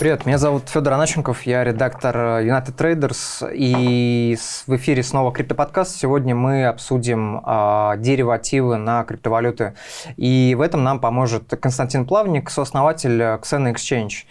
[0.00, 4.34] Привет, меня зовут Федор Аначенков, я редактор United Traders, и
[4.66, 5.94] в эфире снова криптоподкаст.
[5.94, 9.74] Сегодня мы обсудим э, деривативы на криптовалюты,
[10.16, 14.24] и в этом нам поможет Константин Плавник, сооснователь Xena Exchange.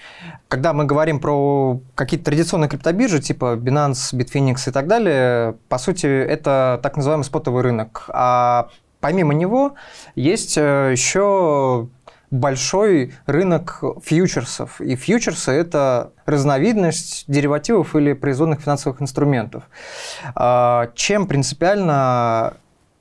[0.48, 6.08] Когда мы говорим про какие-то традиционные криптобиржи, типа Binance, Bitfinex и так далее, по сути,
[6.08, 8.06] это так называемый спотовый рынок.
[8.08, 8.70] А
[9.02, 9.76] помимо него
[10.16, 11.90] есть э, еще
[12.32, 14.82] большой рынок фьючерсов.
[14.82, 19.64] И фьючерсы– это разновидность деривативов или производных финансовых инструментов.
[20.36, 22.54] А, чем принципиально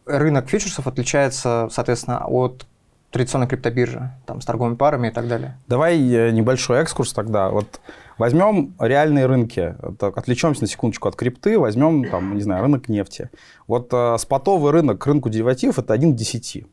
[0.07, 2.67] рынок фьючерсов отличается, соответственно, от
[3.11, 5.59] традиционной криптобиржи, там, с торговыми парами и так далее?
[5.67, 7.51] Давай э, небольшой экскурс тогда.
[7.51, 7.81] Вот
[8.19, 13.31] возьмем реальные рынки, отвлечемся на секундочку от крипты, возьмем, там, не знаю, рынок нефти.
[13.67, 16.67] Вот э, спотовый рынок к рынку деривативов– это один к 10.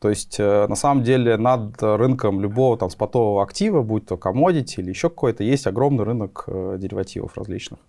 [0.00, 4.74] То есть, э, на самом деле, над рынком любого там спотового актива, будь то commodity
[4.78, 7.80] или еще какой-то, есть огромный рынок э, деривативов различных.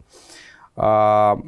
[0.80, 1.39] А,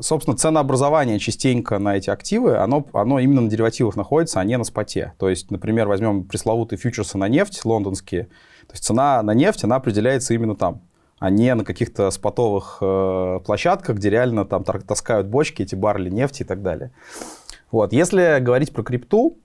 [0.00, 4.64] собственно, ценообразование частенько на эти активы, оно, оно именно на деривативах находится, а не на
[4.64, 5.12] споте.
[5.16, 8.24] То есть, например, возьмем пресловутые фьючерсы на нефть лондонские.
[8.24, 10.82] То есть цена на нефть, она определяется именно там,
[11.20, 16.42] а не на каких-то спотовых э, площадках, где реально там таскают бочки, эти барли нефти
[16.42, 16.90] и так далее.
[17.70, 17.92] Вот.
[17.92, 19.38] Если говорить про крипту,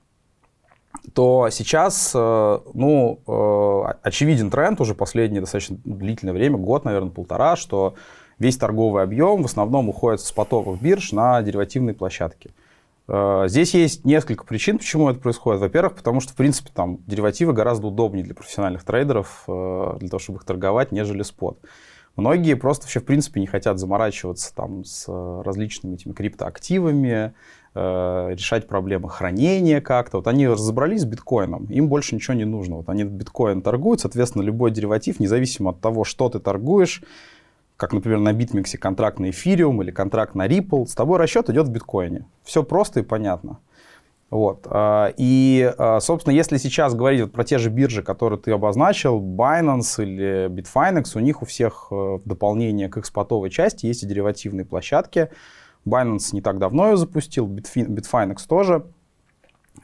[1.13, 7.55] то сейчас, э, ну, э, очевиден тренд уже последнее достаточно длительное время, год, наверное, полтора,
[7.55, 7.95] что
[8.39, 12.51] весь торговый объем в основном уходит с потоков бирж на деривативные площадки.
[13.07, 15.61] Э, здесь есть несколько причин, почему это происходит.
[15.61, 20.39] Во-первых, потому что, в принципе, там деривативы гораздо удобнее для профессиональных трейдеров, для того, чтобы
[20.39, 21.59] их торговать, нежели спот.
[22.15, 27.33] Многие просто вообще, в принципе, не хотят заморачиваться там с различными этими криптоактивами,
[27.75, 30.17] Э, решать проблемы хранения как-то.
[30.17, 32.75] Вот они разобрались с биткоином, им больше ничего не нужно.
[32.75, 37.01] Вот они биткоин торгуют, соответственно, любой дериватив, независимо от того, что ты торгуешь,
[37.75, 41.67] как, например, на BitMEX контракт на эфириум или контракт на Ripple, с тобой расчет идет
[41.67, 42.27] в биткоине.
[42.43, 43.57] Все просто и понятно.
[44.29, 44.67] Вот.
[44.69, 49.19] А, и, а, собственно, если сейчас говорить вот про те же биржи, которые ты обозначил,
[49.19, 54.03] Binance или Bitfinex, у них у всех э, в дополнение к их спотовой части есть
[54.03, 55.29] и деривативные площадки,
[55.85, 58.85] Binance не так давно ее запустил, Bitfinex тоже,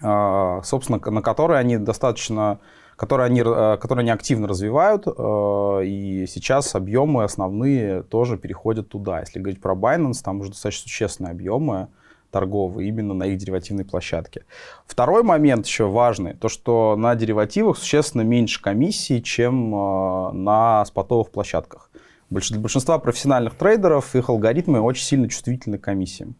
[0.01, 2.59] а, собственно, на которые они достаточно
[2.99, 9.21] которые они, а, которые они активно развивают, а, и сейчас объемы основные тоже переходят туда.
[9.21, 11.87] Если говорить про Binance, там уже достаточно существенные объемы
[12.29, 14.43] торговые именно на их деривативной площадке.
[14.85, 21.88] Второй момент еще важный, то что на деривативах существенно меньше комиссий, чем на спотовых площадках.
[22.29, 26.35] Для большинства профессиональных трейдеров их алгоритмы очень сильно чувствительны к комиссиям.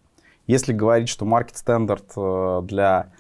[0.46, 3.12] Если говорить, что маркет стандарт э, для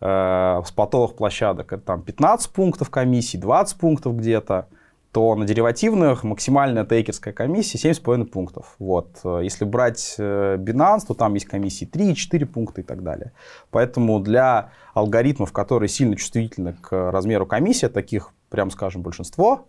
[0.00, 4.68] э, спотовых площадок это там 15 пунктов комиссии, 20 пунктов где-то,
[5.12, 8.76] то на деривативных максимальная тейкерская комиссия 7,5 пунктов.
[8.78, 9.08] Вот.
[9.24, 13.32] Если брать э, Binance, то там есть комиссии 3, 4 пункта и так далее.
[13.70, 19.68] Поэтому для алгоритмов, которые сильно чувствительны к размеру комиссии, таких, прям скажем, большинство,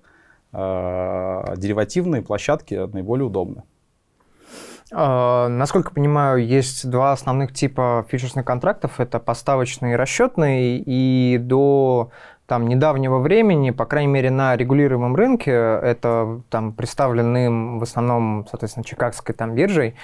[0.53, 3.63] деривативные площадки наиболее удобны.
[4.90, 9.02] Uh, насколько понимаю, есть два основных типа фьючерсных контрактов.
[9.02, 10.81] Это поставочный и расчетный.
[10.86, 12.12] И до
[12.46, 18.86] там, недавнего времени, по крайней мере, на регулируемом рынке, это там представленным в основном, соответственно,
[18.86, 19.96] чикагской там биржей,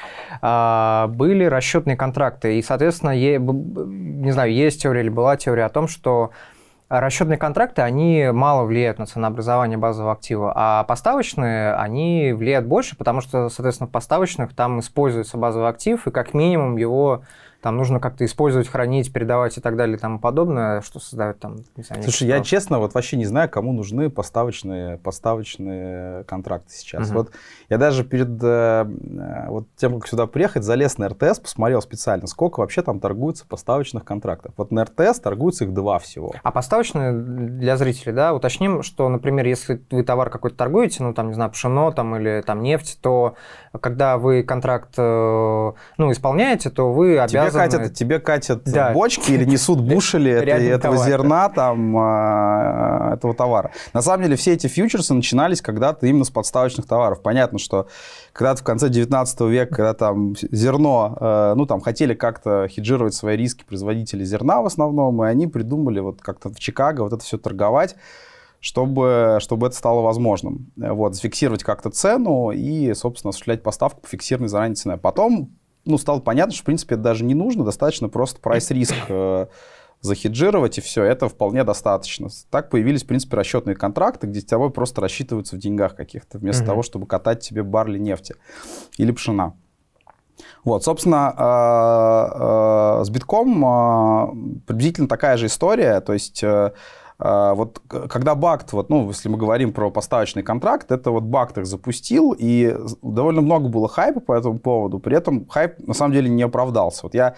[0.41, 2.59] uh, были расчетные контракты.
[2.59, 6.31] И, соответственно, е, не знаю, есть теория или была теория о том, что
[6.99, 13.21] расчетные контракты, они мало влияют на ценообразование базового актива, а поставочные, они влияют больше, потому
[13.21, 17.23] что, соответственно, в поставочных там используется базовый актив, и как минимум его
[17.63, 21.59] там нужно как-то использовать, хранить, передавать и так далее и тому подобное, что создает там...
[21.77, 27.07] Не знаю, Слушай, я честно вот вообще не знаю, кому нужны поставочные, поставочные контракты сейчас.
[27.07, 27.17] Угу.
[27.17, 27.31] Вот
[27.69, 28.85] я даже перед э,
[29.47, 34.03] вот тем, как сюда приехать, залез на РТС, посмотрел специально, сколько вообще там торгуется поставочных
[34.03, 34.53] контрактов.
[34.57, 36.33] Вот на РТС торгуется их два всего.
[36.43, 41.29] А поставочные для зрителей, да, уточним, что, например, если вы товар какой-то торгуете, ну там,
[41.29, 43.35] не знаю, пшено там или там нефть, то
[43.79, 48.91] когда вы контракт, э, ну, исполняете, то вы обязаны катят, тебе катят да.
[48.91, 53.71] бочки или несут бушели этого зерна, там, а, этого товара.
[53.93, 57.21] На самом деле все эти фьючерсы начинались когда-то именно с подставочных товаров.
[57.21, 57.87] Понятно, что
[58.33, 63.37] когда-то в конце 19 века, когда там зерно, э, ну там хотели как-то хеджировать свои
[63.37, 67.37] риски производители зерна в основном, и они придумали вот как-то в Чикаго вот это все
[67.37, 67.95] торговать
[68.63, 70.71] чтобы, чтобы это стало возможным.
[70.77, 74.95] Вот, зафиксировать как-то цену и, собственно, осуществлять поставку по фиксированной заранее цене.
[74.95, 75.49] Потом
[75.85, 79.47] ну, стало понятно, что, в принципе, это даже не нужно, достаточно просто прайс-риск э,
[80.01, 82.27] захеджировать, и все, это вполне достаточно.
[82.49, 86.63] Так появились, в принципе, расчетные контракты, где с тобой просто рассчитываются в деньгах каких-то, вместо
[86.63, 86.67] mm-hmm.
[86.67, 88.35] того, чтобы катать тебе барли нефти
[88.97, 89.53] или пшена.
[90.63, 96.43] Вот, собственно, э, э, с битком э, приблизительно такая же история, то есть
[97.25, 97.79] вот
[98.09, 102.35] когда Бакт, вот, ну, если мы говорим про поставочный контракт, это вот Бакт их запустил,
[102.37, 106.43] и довольно много было хайпа по этому поводу, при этом хайп на самом деле не
[106.43, 107.01] оправдался.
[107.03, 107.35] Вот я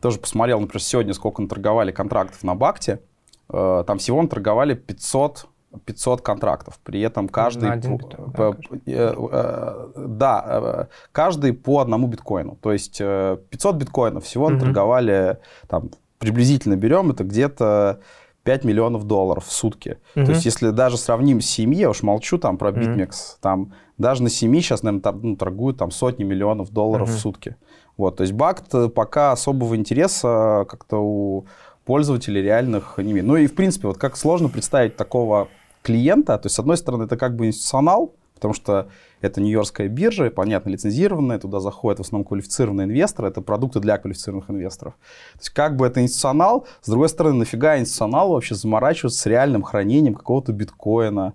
[0.00, 3.00] тоже посмотрел, например, сегодня, сколько наторговали контрактов на Бакте,
[3.48, 5.46] там всего наторговали 500
[5.84, 6.78] 500 контрактов.
[6.82, 7.70] При этом каждый...
[7.70, 12.56] один биткоин, по, да, э, э, да, э, каждый по одному биткоину.
[12.56, 14.58] То есть 500 биткоинов всего угу.
[14.58, 15.38] торговали,
[15.68, 18.00] там, приблизительно берем, это где-то
[18.48, 19.98] 5 миллионов долларов в сутки.
[20.16, 20.24] Угу.
[20.24, 23.38] То есть если даже сравним с 7, я уж молчу там про BitMEX, угу.
[23.42, 27.18] там даже на 7 сейчас, наверное, ну, торгуют там сотни миллионов долларов угу.
[27.18, 27.56] в сутки.
[27.98, 31.44] Вот, то есть BACT пока особого интереса как-то у
[31.84, 33.26] пользователей реальных не имеет.
[33.26, 35.48] Ну и в принципе, вот как сложно представить такого
[35.82, 36.38] клиента.
[36.38, 38.88] То есть, с одной стороны, это как бы институционал, потому что
[39.20, 44.48] это Нью-Йоркская биржа, понятно, лицензированная, туда заходят в основном квалифицированные инвесторы, это продукты для квалифицированных
[44.48, 44.94] инвесторов.
[45.34, 49.62] То есть как бы это институционал, с другой стороны, нафига институционалу вообще заморачиваться с реальным
[49.62, 51.34] хранением какого-то биткоина,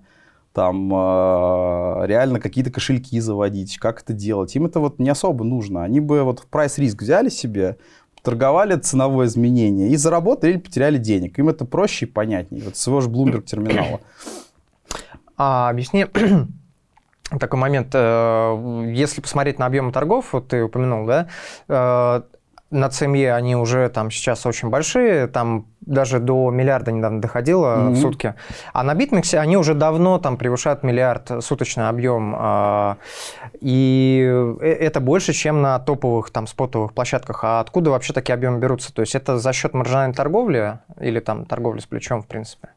[0.54, 4.56] там э, реально какие-то кошельки заводить, как это делать.
[4.56, 5.84] Им это вот не особо нужно.
[5.84, 7.78] Они бы вот прайс-риск взяли себе,
[8.22, 11.38] торговали ценовое изменение и заработали или потеряли денег.
[11.40, 12.64] Им это проще и понятнее.
[12.64, 14.00] Вот своего же Bloomberg терминала.
[15.36, 16.06] А, объясни
[17.40, 17.90] такой момент.
[17.94, 21.28] Э, если посмотреть на объемы торгов, вот ты упомянул, да,
[21.68, 22.22] э,
[22.74, 27.90] на CME они уже там сейчас очень большие, там даже до миллиарда недавно доходило mm-hmm.
[27.92, 28.34] в сутки.
[28.74, 32.36] А на BitMEX они уже давно там превышают миллиард суточный объем.
[33.62, 34.28] И
[34.60, 37.44] э, это больше, чем на топовых там спотовых площадках.
[37.44, 38.94] А откуда вообще такие объемы берутся?
[38.94, 42.70] То есть это за счет маржинальной торговли или там торговли с плечом, в принципе?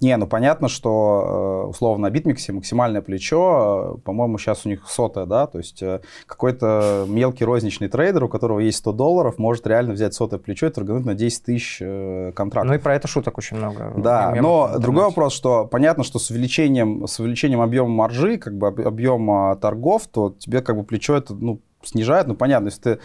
[0.00, 4.88] Не, ну понятно, что э, условно на битмиксе максимальное плечо, э, по-моему, сейчас у них
[4.88, 9.66] сотое, да, то есть э, какой-то мелкий розничный трейдер, у которого есть 100 долларов, может
[9.66, 11.78] реально взять сотое плечо и торгануть на 10 тысяч
[12.34, 12.70] контрактов.
[12.70, 13.92] Ну и про это шуток очень много.
[13.96, 18.68] Да, но другой вопрос, что понятно, что с увеличением, с увеличением объема маржи, как бы
[18.68, 22.98] объема торгов, то тебе как бы плечо это, ну, снижает, ну понятно, если ты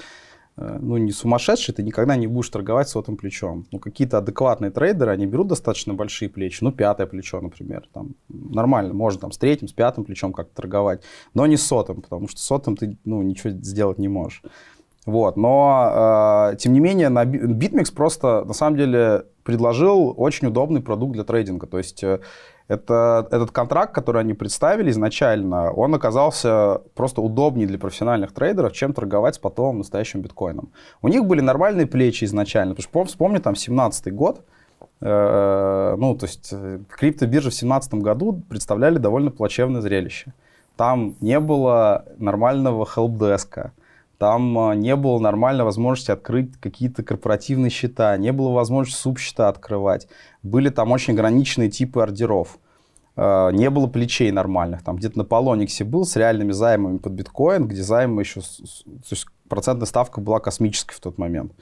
[0.57, 3.65] ну, не сумасшедший, ты никогда не будешь торговать сотым плечом.
[3.71, 8.93] Ну, какие-то адекватные трейдеры, они берут достаточно большие плечи, ну, пятое плечо, например, там, нормально,
[8.93, 11.01] можно там с третьим, с пятым плечом как-то торговать,
[11.33, 14.41] но не сотым, потому что сотым ты, ну, ничего сделать не можешь.
[15.05, 20.81] Вот, но, э, тем не менее, на BitMEX просто, на самом деле, предложил очень удобный
[20.81, 22.21] продукт для трейдинга, то есть э,
[22.67, 28.93] это, этот контракт, который они представили изначально, он оказался просто удобнее для профессиональных трейдеров, чем
[28.93, 30.69] торговать с потом настоящим биткоином.
[31.01, 32.73] У них были нормальные плечи изначально.
[32.73, 34.41] Потому что вспомни, там, 17 год,
[35.01, 40.33] э, ну, то есть э, криптобиржи в 17 году представляли довольно плачевное зрелище.
[40.75, 43.73] Там не было нормального хелпдеска,
[44.17, 50.07] там э, не было нормальной возможности открыть какие-то корпоративные счета, не было возможности субсчета открывать.
[50.43, 52.59] Были там очень ограниченные типы ордеров.
[53.15, 54.83] Э, не было плечей нормальных.
[54.83, 58.41] Там где-то на Полониксе был с реальными займами под биткоин, где займы еще...
[58.41, 61.53] То есть процентная ставка была космической в тот момент.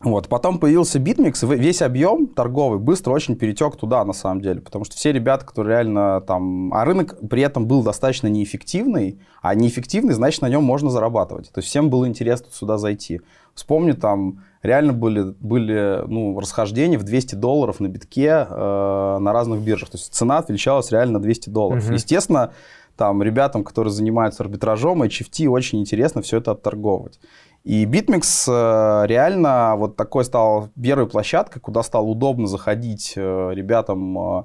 [0.00, 0.28] Вот.
[0.28, 4.84] Потом появился BitMEX, и весь объем торговый быстро очень перетек туда, на самом деле, потому
[4.84, 6.72] что все ребята, которые реально там...
[6.72, 11.50] А рынок при этом был достаточно неэффективный, а неэффективный, значит, на нем можно зарабатывать.
[11.52, 13.20] То есть всем было интересно сюда зайти.
[13.54, 19.60] Вспомни, там реально были, были ну, расхождения в 200 долларов на битке э, на разных
[19.60, 19.90] биржах.
[19.90, 21.84] То есть цена отвечалась реально на 200 долларов.
[21.84, 21.94] Угу.
[21.94, 22.52] Естественно,
[22.96, 27.20] там ребятам, которые занимаются арбитражом, HFT очень интересно все это отторговывать.
[27.64, 34.18] И BitMEX э, реально вот такой стал первой площадкой, куда стало удобно заходить э, ребятам,
[34.18, 34.44] э,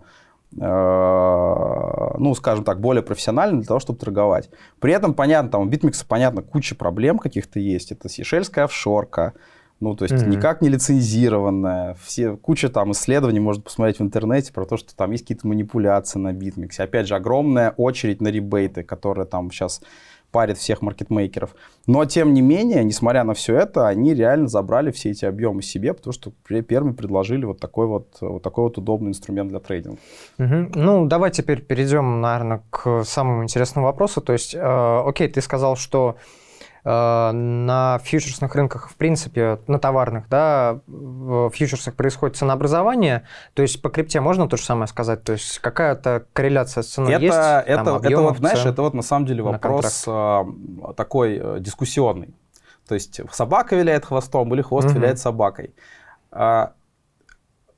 [0.56, 4.50] ну, скажем так, более профессионально для того, чтобы торговать.
[4.80, 7.92] При этом, понятно, там у BitMEX, понятно, куча проблем каких-то есть.
[7.92, 9.34] Это сейшельская офшорка,
[9.80, 10.30] ну, то есть mm-hmm.
[10.30, 11.96] никак не лицензированная.
[12.04, 16.20] Все, куча там исследований можно посмотреть в интернете про то, что там есть какие-то манипуляции
[16.20, 16.80] на BitMEX.
[16.80, 19.82] Опять же, огромная очередь на ребейты, которые там сейчас
[20.34, 21.56] парит всех маркетмейкеров.
[21.88, 25.94] Но, тем не менее, несмотря на все это, они реально забрали все эти объемы себе,
[25.94, 30.00] потому что первыми предложили вот такой вот, вот такой вот удобный инструмент для трейдинга.
[30.40, 30.72] Угу.
[30.74, 34.22] Ну, давай теперь перейдем, наверное, к самому интересному вопросу.
[34.22, 36.18] То есть, э, окей, ты сказал, что
[36.86, 43.90] на фьючерсных рынках, в принципе, на товарных, да, в фьючерсах происходит ценообразование, то есть по
[43.90, 47.38] крипте можно то же самое сказать, то есть какая-то корреляция с ценой это, есть?
[47.38, 50.44] Это, там, это вот, знаешь, это вот на самом деле вопрос э,
[50.98, 52.36] такой э, дискуссионный.
[52.88, 54.96] То есть собака виляет хвостом или хвост угу.
[54.96, 55.74] виляет собакой.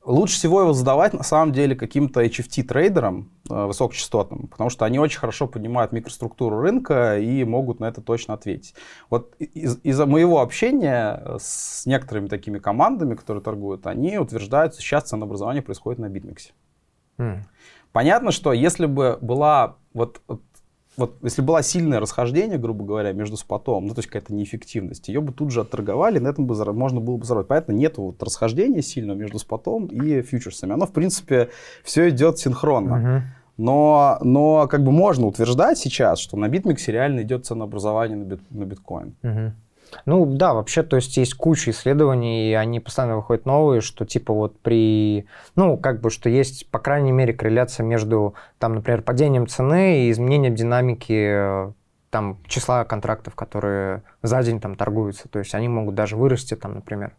[0.06, 5.18] Лучше всего его задавать, на самом деле, каким-то HFT-трейдерам э, высокочастотным, потому что они очень
[5.20, 8.76] хорошо понимают микроструктуру рынка и могут на это точно ответить.
[9.10, 15.06] Вот из- из-за моего общения с некоторыми такими командами, которые торгуют, они утверждают, что сейчас
[15.06, 16.54] ценообразование происходит на BitMEX е.
[17.18, 17.44] М.
[17.92, 20.42] Понятно, что если бы была вот, вот,
[20.98, 25.22] вот если была сильное расхождение, грубо говоря, между спотом, ну то есть какая-то неэффективность, ее
[25.22, 27.48] бы тут же отторговали, на этом бы зара- можно было бы заработать.
[27.50, 30.74] Понятно, нет вот расхождения сильного между спотом и фьючерсами.
[30.74, 31.50] Оно, в принципе,
[31.84, 33.24] все идет синхронно.
[33.58, 38.24] Но, но как бы можно утверждать сейчас, что на BitMEX е реально идет ценообразование на,
[38.24, 39.16] бит, на биткоин.
[39.22, 39.54] Мгм.
[40.06, 44.34] Ну да, вообще, то есть есть куча исследований, и они постоянно выходят новые, что типа
[44.34, 49.48] вот при, ну как бы, что есть, по крайней мере, корреляция между, там, например, падением
[49.48, 51.72] цены и изменением динамики э,
[52.10, 56.76] там числа контрактов, которые за день там торгуются, то есть они могут даже вырасти там,
[56.76, 57.16] например.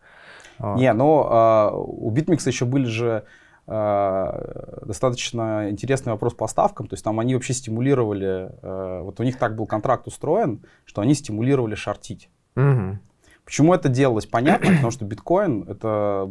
[0.58, 0.78] Вот.
[0.78, 3.24] Не, но а, у Bitmix еще были же
[3.66, 6.86] а, достаточно интересный вопрос по ставкам.
[6.86, 11.02] То есть там они вообще стимулировали, а, вот у них так был контракт устроен, что
[11.02, 12.30] они стимулировали шортить.
[12.56, 13.00] Мгм.
[13.44, 14.26] Почему это делалось?
[14.26, 16.28] Понятно, потому что биткоин, это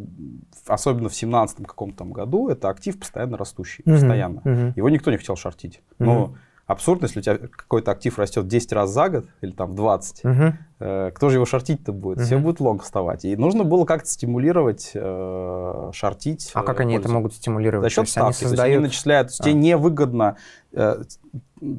[0.68, 3.96] особенно в 17 каком-то там году, это актив постоянно растущий, Мгм.
[3.96, 4.42] постоянно.
[4.44, 4.74] Мгм.
[4.76, 5.82] Его никто не хотел шортить.
[5.98, 6.36] Но
[6.68, 10.24] абсурдно, если у тебя какой-то актив растет 10 раз за год или там в 20,
[10.26, 10.58] Мгм.
[10.78, 12.20] Э, кто же его шортить-то будет?
[12.20, 12.44] Все Мгм.
[12.44, 13.24] будут лонг вставать.
[13.24, 16.52] И нужно было как-то стимулировать, э, шортить.
[16.54, 17.14] А как э, они это пользу.
[17.16, 17.86] могут стимулировать?
[17.86, 18.20] За счет ставки.
[18.24, 18.84] То есть они создают...
[18.84, 19.44] начисляют, то есть А.
[19.46, 20.36] тебе невыгодно.
[20.74, 21.02] э,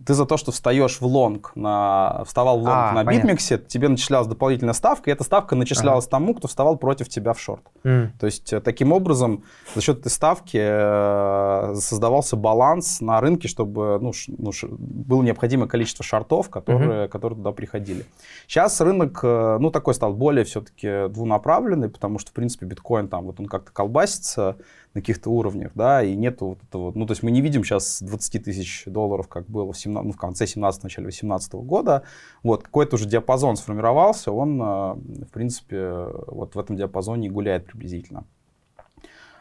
[0.04, 3.28] ты за то, что встаешь в лонг, на, вставал в лонг А, на понятно.
[3.28, 7.32] BitMEX е, тебе начислялась дополнительная ставка, и эта ставка начислялась тому, кто вставал против тебя
[7.32, 7.62] в шорт.
[7.84, 8.12] М.
[8.18, 13.98] То есть э, таким образом за счет этой ставки э, создавался баланс на рынке, чтобы
[14.00, 18.06] ну, ш- ну, ш- было необходимое количество шортов, которые, которые туда приходили.
[18.46, 23.24] Сейчас рынок, э, ну, такой стал более все-таки двунаправленный, потому что, в принципе, биткоин там,
[23.26, 24.56] вот он как-то колбасится
[24.96, 28.02] на каких-то уровнях, да, и нету вот этого, ну, то есть мы не видим сейчас
[28.02, 32.02] 20 тысяч долларов, как было в, 17, ну, в конце 17 начале 18 года,
[32.42, 37.66] вот, какой-то уже диапазон сформировался, он, э, в принципе, вот в этом диапазоне и гуляет
[37.66, 38.24] приблизительно.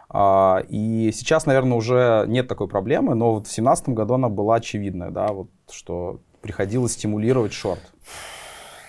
[0.09, 4.55] А, И сейчас, наверное, уже нет такой проблемы, но вот в 2017 году она была
[4.55, 7.93] очевидная, да, вот, что приходилось стимулировать шорт.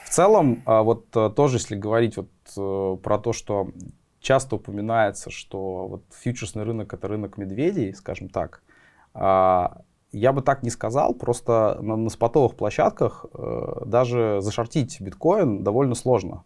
[0.04, 3.68] В целом, а, вот э, тоже, если говорить вот э, про то, что
[4.26, 8.61] часто упоминается, что вот фьючерсный рынок это рынок медведей, скажем так,
[9.14, 15.62] а, я бы так не сказал, просто на, на спотовых площадках э, даже зашортить биткоин
[15.62, 16.42] довольно сложно.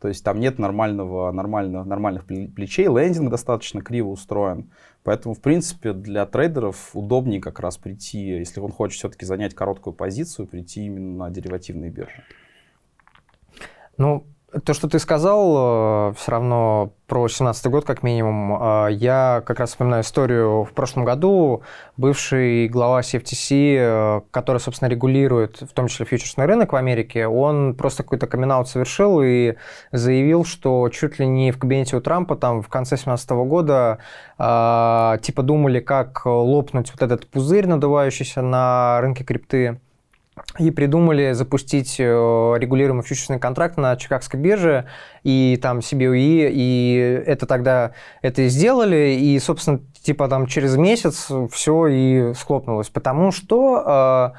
[0.00, 4.70] То есть там нет нормального, нормально, нормальных пле- плечей, лендинг достаточно криво устроен.
[5.02, 9.94] Поэтому, в принципе, для трейдеров удобнее как раз прийти, если он хочет все-таки занять короткую
[9.94, 12.22] позицию, прийти именно на деривативные биржи.
[13.96, 14.26] Ну,
[14.64, 19.70] то, что ты сказал, все равно про 17 год, как минимум, э, я как раз
[19.70, 21.62] вспоминаю историю в прошлом году.
[21.96, 27.74] Бывший глава CFTC, э, который, собственно, регулирует, в том числе фьючерсный рынок в Америке, он
[27.74, 29.54] просто какой-то камин совершил и
[29.92, 33.98] заявил, что чуть ли не в кабинете у Трампа там в конце 17 года
[34.38, 39.80] э, типа думали, как лопнуть вот этот пузырь, надувающийся на рынке крипты,
[40.58, 44.86] и придумали запустить э, регулируемый фьючерсный контракт на Чикагской бирже
[45.22, 51.30] и там CBOE, и это тогда это и сделали, и, собственно, типа там через месяц
[51.50, 54.38] все и схлопнулось, потому что э,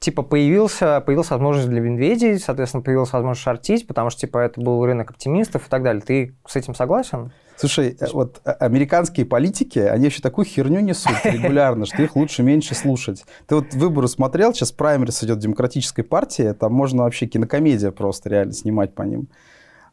[0.00, 4.84] типа появился, появилась возможность для медведей, соответственно, появилась возможность шортить, потому что типа это был
[4.84, 6.02] рынок оптимистов и так далее.
[6.02, 7.32] Ты с этим согласен?
[7.58, 12.44] Слушай, э, вот э, американские политики, они вообще такую херню несут регулярно, что их лучше
[12.44, 13.24] меньше слушать.
[13.46, 18.52] Ты вот выборы смотрел, сейчас праймерис идет демократической партии, там можно вообще кинокомедия просто реально
[18.52, 19.28] снимать по ним.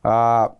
[0.04, 0.58] А,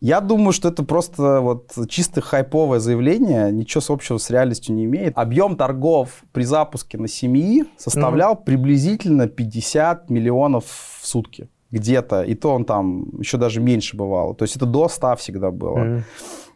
[0.00, 4.86] я думаю, что это просто вот чисто хайповое заявление, ничего с общего с реальностью не
[4.86, 5.16] имеет.
[5.16, 10.64] Объем торгов при запуске на семьи составлял приблизительно 50 миллионов
[11.00, 11.48] в сутки.
[11.70, 12.22] Где-то.
[12.22, 14.34] И то он там еще даже меньше бывало.
[14.34, 15.78] То есть это до 100 всегда было.
[15.78, 16.04] Мгм.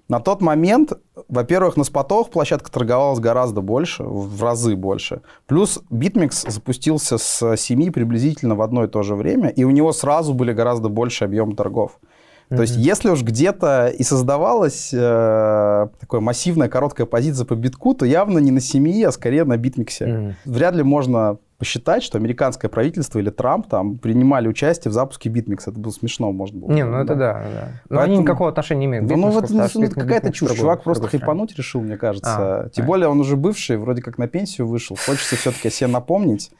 [0.09, 0.93] На тот момент,
[1.29, 5.23] во-первых, на спотовых площадках торговалось гораздо больше, в разы больше.
[5.47, 9.93] Плюс BitMEX запустился с 7 приблизительно в одно и то же время, и у него
[9.93, 11.99] сразу были гораздо больше объем торгов.
[12.51, 18.05] То есть, если уж где-то и создавалась э, такая массивная короткая позиция по битку, то
[18.05, 20.07] явно не на CME, а скорее на BitMEX е.
[20.07, 20.35] Мгм.
[20.45, 25.60] Вряд ли можно посчитать, что американское правительство или Трамп там принимали участие в запуске BitMEX
[25.60, 25.71] а.
[25.71, 26.69] Это было смешно, может быть.
[26.69, 27.69] Не, ну это да, да.
[27.89, 29.07] Но они Поэтому- никакого отношения не имеют.
[29.07, 30.49] Да, ну, вот, ну, ну, какая-то чушь.
[30.49, 31.21] другой- Чувак просто другой страны.
[31.21, 32.35] хайпануть решил, мне кажется.
[32.37, 32.87] А, Тем понятно.
[32.87, 34.97] более он уже бывший, вроде как на пенсию вышел.
[34.97, 36.51] Хочется все-таки себе напомнить.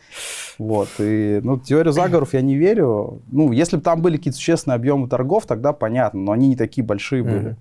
[0.59, 0.89] Вот.
[0.99, 3.21] И, ну, теорию заговоров я не верю.
[3.31, 6.85] Ну, если бы там были какие-то существенные объемы торгов, тогда понятно, но они не такие
[6.85, 7.39] большие были.
[7.49, 7.57] Мгм.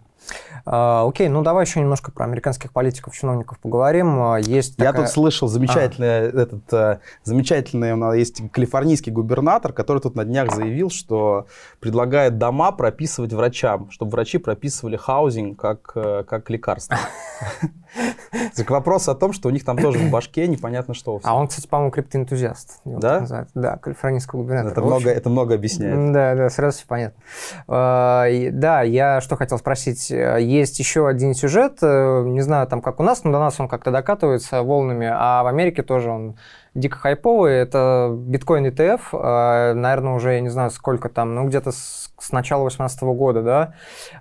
[0.66, 4.22] А, окей, ну давай еще немножко про американских политиков, чиновников поговорим.
[4.22, 5.04] А, есть Я такая...
[5.04, 6.42] тут слышал замечательный, а.
[6.42, 11.48] этот, э, замечательный, у нас есть калифорнийский губернатор, который тут на днях заявил, что
[11.80, 16.98] предлагает дома прописывать врачам, чтобы врачи прописывали хаузинг как, э, как лекарство.
[18.66, 21.20] К вопросу о том, что у них там тоже в башке непонятно что.
[21.24, 22.80] А он, кстати, по-моему, криптоэнтузиаст.
[22.86, 23.48] Да?
[23.54, 24.72] Да, калифорнийский губернатор.
[24.72, 26.12] Это много, это много объясняет.
[26.12, 27.22] Да, да, сразу все понятно.
[27.68, 30.12] А, да, я что хотел спросить.
[30.14, 33.68] Есть еще один сюжет, э, не знаю, там как у нас, но до нас он
[33.68, 36.38] как-то докатывается волнами, а в Америке тоже он
[36.74, 37.54] дико хайповый.
[37.54, 42.32] Это биткоин ETF, э, наверное, уже, я не знаю, сколько там, ну, где-то с, с
[42.32, 43.74] начала 2018 года,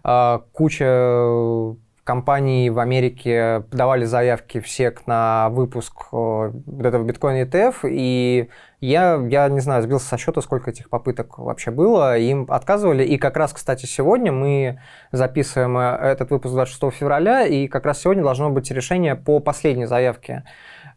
[0.02, 7.76] да, куча компании в Америке подавали заявки все на выпуск э, вот этого биткоина ETF,
[7.84, 8.48] и
[8.86, 13.16] я, я не знаю, сбился со счета, сколько этих попыток вообще было, им отказывали, и
[13.16, 14.80] как раз, кстати, сегодня мы
[15.12, 19.86] записываем э, этот выпуск 26 февраля, и как раз сегодня должно быть решение по последней
[19.86, 20.44] заявке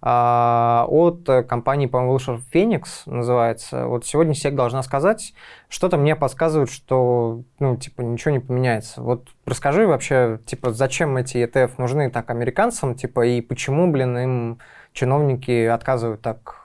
[0.01, 3.87] а, от компании, по-моему, вышел Феникс, называется.
[3.87, 5.33] Вот сегодня СЕК должна сказать,
[5.69, 9.01] что-то мне подсказывает, что, ну, типа, ничего не поменяется.
[9.01, 14.59] Вот расскажи вообще, типа, зачем эти ETF нужны так американцам, типа, и почему, блин, им
[14.93, 16.64] чиновники отказывают так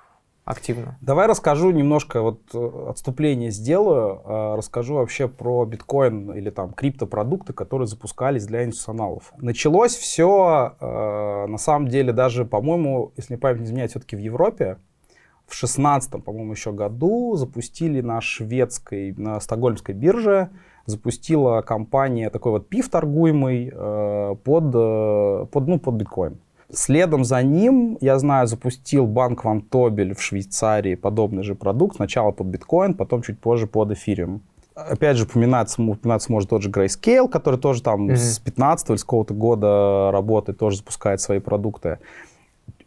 [0.51, 0.97] активно.
[1.01, 7.87] Давай расскажу немножко, вот отступление сделаю, э, расскажу вообще про биткоин или там криптопродукты, которые
[7.87, 9.33] запускались для институционалов.
[9.39, 14.79] Началось все, э, на самом деле, даже, по-моему, если память не изменяет, все-таки в Европе,
[15.47, 20.51] в шестнадцатом, по-моему, еще году запустили на шведской, на стокгольмской бирже,
[20.87, 26.39] запустила компания такой вот пив торгуемый под, под, ну, под биткоин.
[26.73, 31.97] Следом за ним, я знаю, запустил банк Вантобель в Швейцарии подобный же продукт.
[31.97, 34.43] Сначала под биткоин, потом чуть позже под эфириум.
[34.75, 38.17] Опять же, упоминаться, упоминаться может тот же Grayscale, который тоже там mm-hmm.
[38.17, 41.99] с 15 или с какого-то года работает, тоже запускает свои продукты.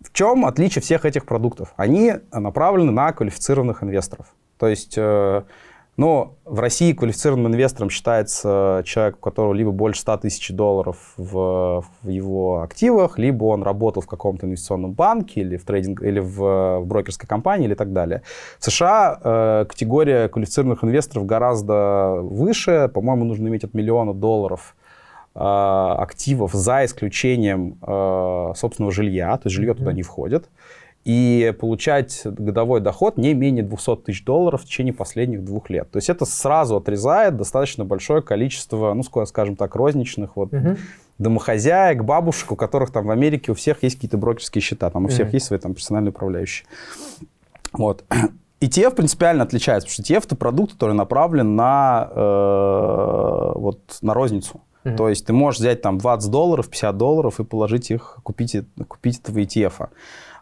[0.02, 1.74] В чем отличие всех этих продуктов?
[1.76, 4.28] Они направлены на квалифицированных инвесторов.
[4.58, 5.44] То есть э,
[5.96, 11.86] но в России квалифицированным инвестором считается человек, у которого либо больше 100 тысяч долларов в,
[12.02, 16.80] в его активах, либо он работал в каком-то инвестиционном банке или в трейдинг, или в,
[16.80, 18.24] в брокерской компании или так далее.
[18.60, 22.90] В США э, категория квалифицированных инвесторов гораздо выше.
[22.92, 24.76] По-моему, нужно иметь от миллиона долларов
[25.36, 29.78] э, активов за исключением э, собственного жилья, то есть жилье mm-hmm.
[29.78, 30.50] туда не входит
[31.06, 35.92] и получать годовой доход не менее 200 тысяч долларов в течение последних двух лет.
[35.92, 40.78] То есть это сразу отрезает достаточно большое количество, ну, скажем так, розничных вот угу.
[41.20, 45.08] домохозяек, бабушек, у которых там в Америке у всех есть какие-то брокерские счета, там у
[45.10, 45.36] всех угу.
[45.36, 46.66] есть свои там персональные управляющие.
[47.74, 48.06] Вот.
[48.62, 54.62] ETF принципиально отличается, потому что ETF это продукт, который направлен на, э, вот, на розницу.
[54.84, 54.96] Mm-hmm.
[54.96, 58.56] То есть ты можешь взять там 20 долларов, 50 долларов и положить их, купить,
[58.88, 59.74] купить этого ETF.
[59.80, 59.90] А,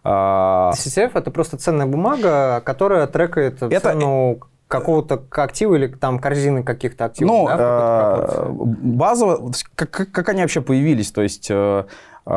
[0.04, 3.80] CCF это просто ценная бумага, которая трекает это...
[3.80, 4.40] цену
[4.72, 7.32] какого-то актива или там корзины каких-то активов?
[7.32, 11.12] Ну, да, э, базово, как, как они вообще появились?
[11.12, 11.84] То есть э,
[12.26, 12.32] э,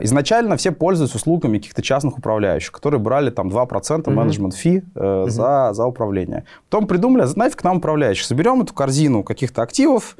[0.00, 4.10] изначально все пользуются услугами каких-то частных управляющих, которые брали там 2% mm-hmm.
[4.10, 5.30] менеджмент фи mm-hmm.
[5.30, 6.44] за, за управление.
[6.68, 10.16] Потом придумали, к нам управляющих, соберем эту корзину каких-то активов,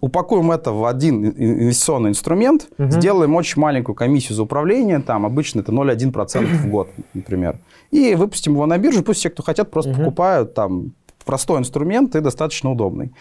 [0.00, 2.90] упакуем это в один инвестиционный инструмент, угу.
[2.90, 7.58] сделаем очень маленькую комиссию за управление, там обычно это 0,1% в год, например,
[7.90, 10.00] и выпустим его на биржу, пусть все, кто хотят, просто угу.
[10.00, 10.92] покупают там
[11.24, 13.12] простой инструмент и достаточно удобный.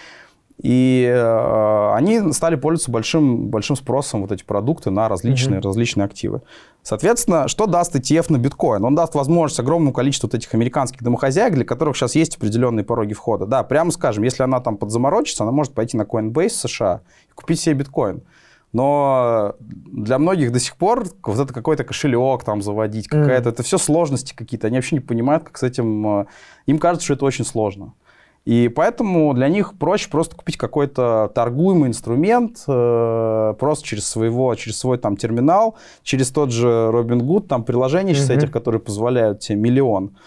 [0.57, 5.63] И э, они стали пользоваться большим, большим спросом, вот эти продукты, на различные, mm-hmm.
[5.63, 6.41] различные активы.
[6.83, 8.83] Соответственно, что даст ETF на биткоин?
[8.85, 13.13] Он даст возможность огромному количеству вот этих американских домохозяек, для которых сейчас есть определенные пороги
[13.13, 13.45] входа.
[13.45, 17.59] Да, прямо скажем, если она там подзаморочится, она может пойти на Coinbase США и купить
[17.59, 18.21] себе биткоин.
[18.73, 23.51] Но для многих до сих пор вот это какой-то кошелек там заводить, какая-то, mm.
[23.51, 24.67] это все сложности какие-то.
[24.67, 26.21] Они вообще не понимают, как с этим...
[26.21, 26.25] Э,
[26.67, 27.93] им кажется, что это очень сложно.
[28.45, 34.79] И поэтому для них проще просто купить какой-то торгуемый инструмент э, просто через своего, через
[34.79, 38.37] свой там терминал, через тот же Robinhood, там приложения сейчас mm-hmm.
[38.37, 40.17] этих, которые позволяют тебе миллион.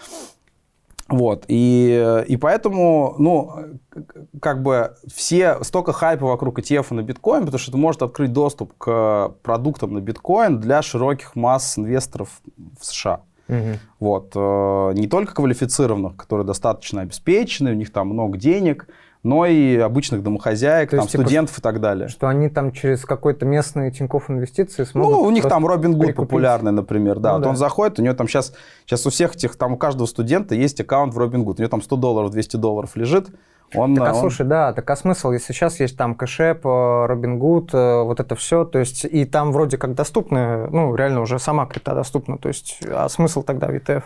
[1.07, 3.51] Вот, и, и поэтому, ну,
[4.41, 8.73] как бы все, столько хайпа вокруг ETF на биткоин, потому что это может открыть доступ
[8.79, 12.41] к продуктам на биткоин для широких масс инвесторов
[12.79, 13.21] в США.
[13.47, 13.79] Угу.
[13.99, 14.31] Вот.
[14.35, 18.87] Э, не только квалифицированных, которые достаточно обеспечены, у них там много денег,
[19.25, 22.09] но и обычных домохозяек, То там, есть, типа, студентов и так далее.
[22.09, 26.13] Что они там через какой-то местный Тинькофф инвестиции смогут Ну, у них там Робин Гуд
[26.13, 27.29] популярный, например, да.
[27.29, 27.49] Ну, вот да.
[27.49, 28.53] он заходит, у него там сейчас,
[28.85, 31.69] сейчас у всех этих, там у каждого студента есть аккаунт в Робин Гуд, у него
[31.69, 33.29] там 100 долларов, 200 долларов лежит,
[33.73, 34.19] Он, так, а он...
[34.21, 38.63] слушай, да, так а смысл, если сейчас есть там Cash App, Robinhood, вот это все,
[38.63, 42.79] то есть и там вроде как доступны, ну, реально уже сама крипта доступна, то есть
[42.89, 44.03] а смысл тогда в ETF?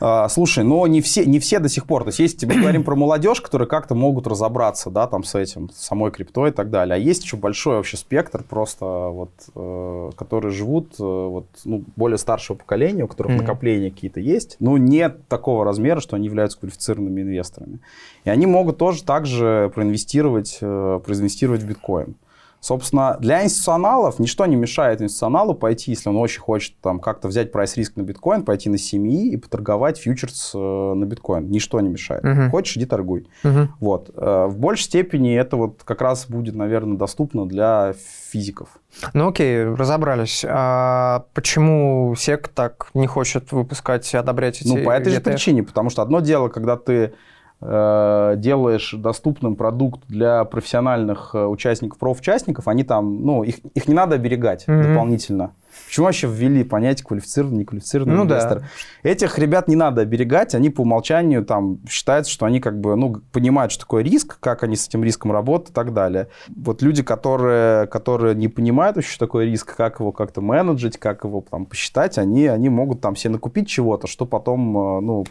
[0.00, 2.04] А, слушай, но не все, не все до сих пор.
[2.04, 5.68] То есть, если мы говорим про молодежь, которые как-то могут разобраться, да, там с этим,
[5.70, 6.94] с самой криптой и так далее.
[6.94, 12.18] А есть еще большой вообще спектр просто, вот, э, которые живут, э, вот, ну, более
[12.18, 13.42] старшего поколения, у которых mm-hmm.
[13.42, 17.80] накопления какие-то есть, но нет такого размера, что они являются квалифицированными инвесторами.
[18.24, 22.16] И они могут тоже также проинвестировать, э, проинвестировать в биткоин.
[22.60, 27.52] Собственно, для институционалов ничто не мешает институционалу пойти, если он очень хочет там как-то взять
[27.52, 31.48] price risk на биткоин, пойти на CME и поторговать фьючерс э, на биткоин.
[31.50, 32.22] Ничто не мешает.
[32.22, 32.50] Угу.
[32.50, 33.26] Хочешь, иди торгуй.
[33.44, 33.68] Угу.
[33.80, 34.10] Вот.
[34.14, 37.94] Э, в большей степени это вот как раз будет, наверное, доступно для
[38.30, 38.68] физиков.
[39.14, 40.44] Ну окей, разобрались.
[40.46, 45.62] А почему СЕК так не хочет выпускать и одобрять эти Ну, по этой же причине.
[45.62, 47.14] Потому что одно дело, когда ты
[47.62, 54.14] делаешь доступным продукт для профессиональных э, участников, профучастников, они там, ну, их, их не надо
[54.14, 54.88] оберегать mm-hmm.
[54.88, 55.52] дополнительно.
[55.90, 58.60] Почему вообще ввели понятие квалифицированный, неквалифицированный ну, инвестор?
[58.60, 59.10] Да.
[59.10, 63.16] Этих ребят не надо оберегать, они по умолчанию там считается, что они как бы, ну,
[63.32, 66.28] понимают, что такое риск, как они с этим риском работают и так далее.
[66.46, 71.24] Вот люди, которые, которые не понимают вообще, что такое риск, как его как-то менеджить, как
[71.24, 75.24] его там посчитать, они, они могут там себе накупить чего-то, что потом, э, ну,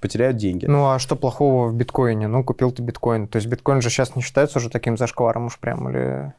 [0.00, 0.66] потеряют деньги.
[0.66, 2.28] Ну, а что плохого в биткоине?
[2.28, 3.26] Ну, купил ты биткоин.
[3.26, 6.32] То есть биткоин же сейчас не считается уже таким зашкваром уж прям или...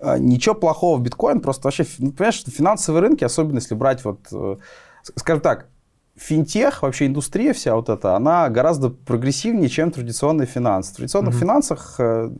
[0.00, 4.02] А, ничего плохого в биткоин, просто вообще, ну, понимаешь, что финансовые рынки, особенно если брать
[4.04, 4.56] вот, э,
[5.16, 5.66] скажем так,
[6.16, 10.92] финтех, вообще индустрия вся вот эта, она гораздо прогрессивнее, чем традиционные финансы.
[10.92, 11.38] В традиционных mm-hmm.
[11.38, 12.30] финансах э,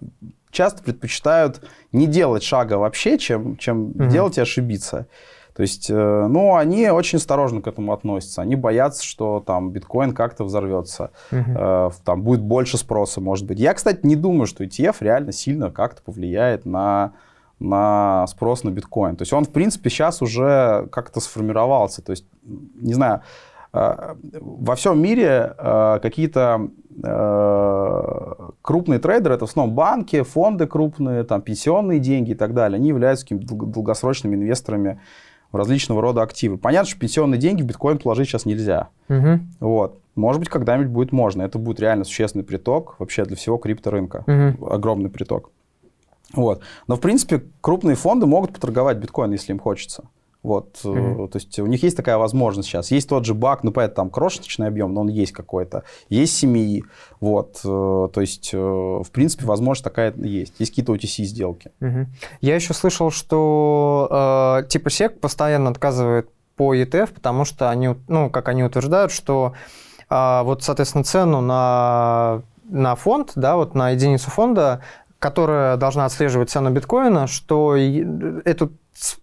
[0.50, 4.08] часто предпочитают не делать шага вообще, чем, чем mm-hmm.
[4.08, 5.06] делать и ошибиться.
[5.54, 8.40] То есть, э, ну, они очень осторожно к этому относятся.
[8.40, 11.92] Они боятся, что там биткоин как-то взорвется, uh-huh.
[12.04, 13.58] там будет больше спроса, может быть.
[13.58, 17.12] Я, кстати, не думаю, что ETF реально сильно как-то повлияет на
[17.60, 19.16] на спрос на биткоин.
[19.16, 22.02] То есть он, в принципе, сейчас уже как-то сформировался.
[22.02, 23.20] То есть, не знаю,
[23.72, 26.68] э, во всем мире э, какие-то
[27.04, 32.76] э, крупные трейдеры, это в основном банки, фонды крупные, там, пенсионные деньги и так далее,
[32.76, 35.00] они являются какими-то долгосрочными инвесторами
[35.52, 36.56] в различного рода активы.
[36.56, 38.88] Понятно, что пенсионные деньги в биткоин положить сейчас нельзя.
[39.08, 39.40] Угу.
[39.60, 40.00] Вот.
[40.14, 41.42] Может быть, когда-нибудь будет можно.
[41.42, 44.24] Это будет реально существенный приток вообще для всего крипторынка.
[44.26, 44.66] Угу.
[44.66, 45.50] Огромный приток.
[46.34, 46.62] Вот.
[46.86, 50.04] Но, в принципе, крупные фонды могут поторговать биткоин, если им хочется.
[50.42, 51.28] Вот, mm-hmm.
[51.28, 52.90] то есть у них есть такая возможность сейчас.
[52.90, 55.84] Есть тот же баг, ну, понятно, там крошечный объем, но он есть какой-то.
[56.08, 56.82] Есть семьи,
[57.20, 60.54] вот, э, то есть, в принципе, возможность такая есть.
[60.58, 61.72] Есть какие-то OTC сделки.
[61.80, 62.06] Mm-hmm.
[62.40, 68.30] Я еще слышал, что э, типа SEC постоянно отказывает по ETF, потому что они, ну,
[68.30, 69.52] как они утверждают, что
[70.08, 74.80] э, вот, соответственно, цену на на фонд, да, вот на единицу фонда
[75.20, 78.72] которая должна отслеживать цену биткоина, что эту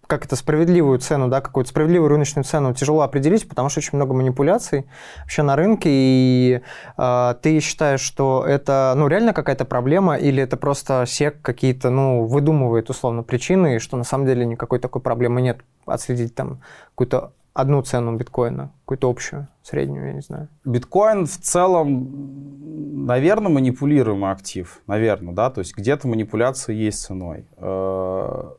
[0.06, 4.14] как это справедливую цену, да, какую-то справедливую рыночную цену тяжело определить, потому что очень много
[4.14, 4.86] манипуляций
[5.20, 6.62] вообще на рынке, и
[6.96, 12.24] э, ты считаешь, что это, ну, реально какая-то проблема, или это просто сек какие-то, ну,
[12.24, 17.32] выдумывает условно причины, и что на самом деле никакой такой проблемы нет отследить там какую-то
[17.58, 20.48] одну цену биткоина, какую-то общую, среднюю, я не знаю.
[20.64, 27.46] Биткоин в целом, наверное, манипулируемый актив, наверное, да, то есть где-то манипуляция есть ценой.
[27.56, 28.50] Э,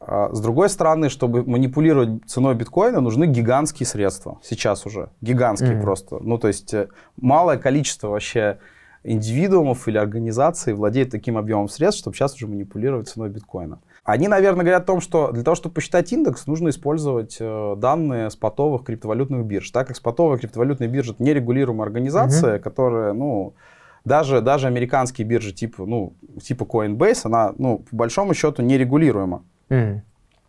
[0.00, 4.38] а с другой стороны, чтобы манипулировать ценой биткоина, нужны гигантские средства.
[4.42, 5.08] Сейчас уже.
[5.22, 5.82] Гигантские mm-hmm.
[5.82, 6.18] просто.
[6.20, 8.58] Ну, то есть э, малое количество вообще
[9.02, 13.78] индивидуумов или организаций владеет таким объемом средств, чтобы сейчас уже манипулировать ценой биткоина.
[14.04, 18.30] Они, наверное, говорят о том, что для того, чтобы посчитать индекс, нужно использовать э, данные
[18.30, 19.70] спотовых криптовалютных бирж.
[19.70, 22.62] Так как спотовая криптовалютная биржа это нерегулируемая организация, mm-hmm.
[22.62, 23.54] которая, ну,
[24.04, 26.12] даже, даже американские биржи типа, ну,
[26.42, 29.42] типа Coinbase, она, ну, по большому счету нерегулируема.
[29.70, 30.00] Mm-hmm.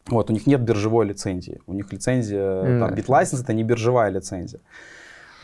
[0.07, 1.61] Вот, у них нет биржевой лицензии.
[1.65, 2.79] У них лицензия, mm-hmm.
[2.79, 4.59] там, BitLicense это не биржевая лицензия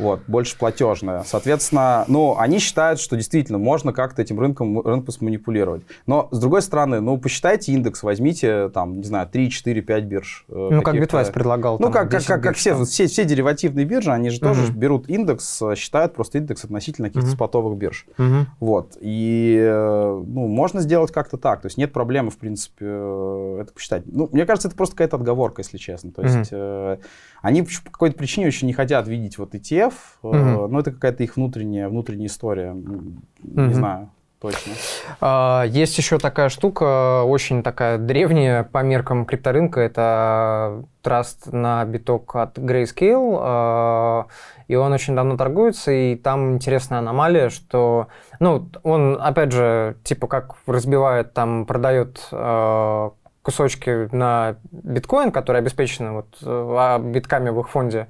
[0.01, 1.23] вот, больше платежная.
[1.23, 5.83] Соответственно, ну, они считают, что действительно можно как-то этим рынком, рынком сманипулировать.
[6.07, 10.45] Но, с другой стороны, ну, посчитайте индекс, возьмите, там, не знаю, 3, 4, 5 бирж.
[10.49, 11.77] Э, ну, как Bitwise предлагал.
[11.79, 14.47] Ну, как, как, как, как все, все, все деривативные биржи, они же угу.
[14.47, 17.35] тоже берут индекс, считают просто индекс относительно каких-то угу.
[17.35, 18.05] спотовых бирж.
[18.17, 18.45] Угу.
[18.59, 18.97] Вот.
[18.99, 21.61] И, э, ну, можно сделать как-то так.
[21.61, 24.03] То есть нет проблемы, в принципе, э, это посчитать.
[24.07, 26.11] Ну, мне кажется, это просто какая-то отговорка, если честно.
[26.11, 27.01] То есть угу.
[27.41, 30.67] они по какой-то причине очень не хотят видеть вот ETF, ETF, угу.
[30.67, 32.73] но это какая-то их внутренняя, внутренняя история.
[32.73, 33.73] Не угу.
[33.73, 34.09] знаю.
[34.39, 34.73] точно.
[35.19, 42.35] А, есть еще такая штука, очень такая древняя по меркам крипторынка, это траст на биток
[42.35, 44.25] от Grayscale, а,
[44.67, 48.07] и он очень давно торгуется, и там интересная аномалия, что,
[48.39, 56.11] ну, он, опять же, типа как разбивает, там, продает а, кусочки на биткоин, которые обеспечены
[56.11, 58.07] вот а, битками в их фонде.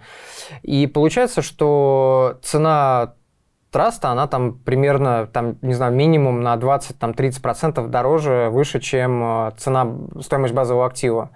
[0.62, 3.14] И получается, что цена
[3.72, 9.88] траста, она там примерно, там, не знаю, минимум на 20-30% дороже, выше, чем э, цена,
[10.20, 11.30] стоимость базового актива.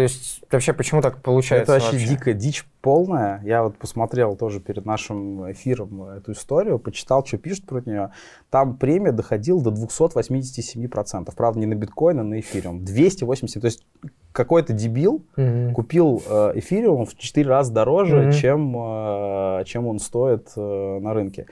[0.00, 1.74] То есть вообще почему так получается?
[1.74, 2.16] Это вообще, вообще?
[2.16, 3.42] дикая дичь полная.
[3.44, 8.10] Я вот посмотрел тоже перед нашим эфиром эту историю, почитал, что пишут про нее.
[8.48, 11.30] Там премия доходила до 287%.
[11.36, 12.82] Правда, не на биткоин, а на эфириум.
[12.82, 13.60] 280.
[13.60, 13.84] То есть
[14.32, 15.72] какой-то дебил mm-hmm.
[15.72, 18.32] купил э, эфириум в 4 раза дороже, mm-hmm.
[18.32, 21.46] чем, э, чем он стоит э, на рынке.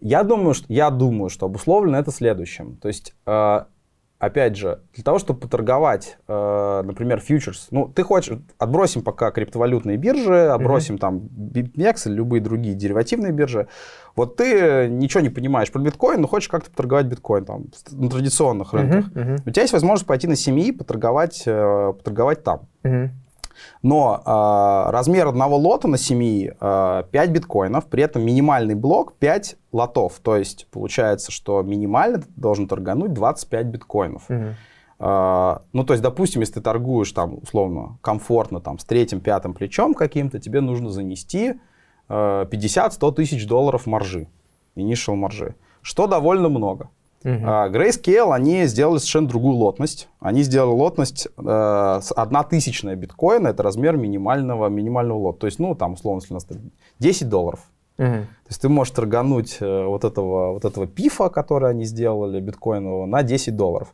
[0.00, 2.76] Я думаю, что, я думаю, что обусловлено это следующим.
[2.76, 3.64] То есть, э,
[4.18, 9.96] опять же, для того, чтобы поторговать, э, например, фьючерс, ну, ты хочешь, отбросим пока криптовалютные
[9.96, 10.98] биржи, отбросим mm-hmm.
[10.98, 13.68] там BitMEX или любые другие деривативные биржи.
[14.14, 18.72] Вот ты ничего не понимаешь про биткоин, но хочешь как-то поторговать биткоин там на традиционных
[18.72, 19.12] рынках.
[19.12, 19.36] Mm-hmm.
[19.36, 19.42] Mm-hmm.
[19.46, 22.62] У тебя есть возможность пойти на семьи поторговать, э, поторговать там.
[22.84, 23.08] Mm-hmm.
[23.82, 29.56] Но э, размер одного лота на семьи э, 5 биткоинов, при этом минимальный блок 5
[29.72, 30.14] лотов.
[30.22, 34.24] То есть получается, что минимально ты должен торгануть 25 биткоинов.
[34.28, 34.44] Угу.
[34.98, 39.52] Uh, ну, то есть, допустим, если ты торгуешь там, условно, комфортно там с третьим, пятым
[39.52, 41.60] плечом каким-то, тебе нужно занести
[42.08, 44.26] uh, 50-100 тысяч долларов маржи,
[44.74, 46.88] initial маржи, что довольно много.
[47.26, 47.42] Uh-huh.
[47.42, 50.08] Uh, Grayscale, они сделали совершенно другую лотность.
[50.20, 55.40] Они сделали лотность э, одна тысячная биткоина, это размер минимального, минимального лота.
[55.40, 56.46] То есть, ну, там, условно, если у нас
[57.00, 57.60] 10 долларов.
[57.98, 58.22] Uh-huh.
[58.22, 63.06] То есть ты можешь торгануть э, вот этого, вот этого пифа, который они сделали, биткоинового,
[63.06, 63.88] на 10 долларов.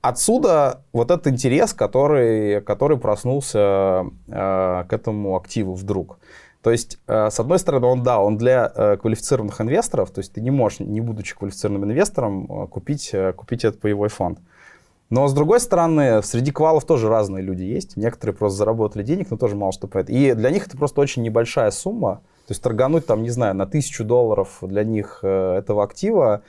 [0.00, 6.18] Отсюда вот этот интерес, который, который проснулся э, к этому активу вдруг.
[6.62, 10.32] То есть, э, с одной стороны, он, да, он для э, квалифицированных инвесторов, то есть
[10.32, 14.38] ты не можешь, не будучи квалифицированным инвестором, э, купить, купить этот паевой фонд.
[15.10, 17.96] Но, с другой стороны, среди квалов тоже разные люди есть.
[17.96, 20.08] Некоторые просто заработали денег, но тоже мало что поэт.
[20.08, 22.22] И для них это просто очень небольшая сумма.
[22.46, 26.42] То есть торгануть там, не знаю, на тысячу долларов для них этого актива,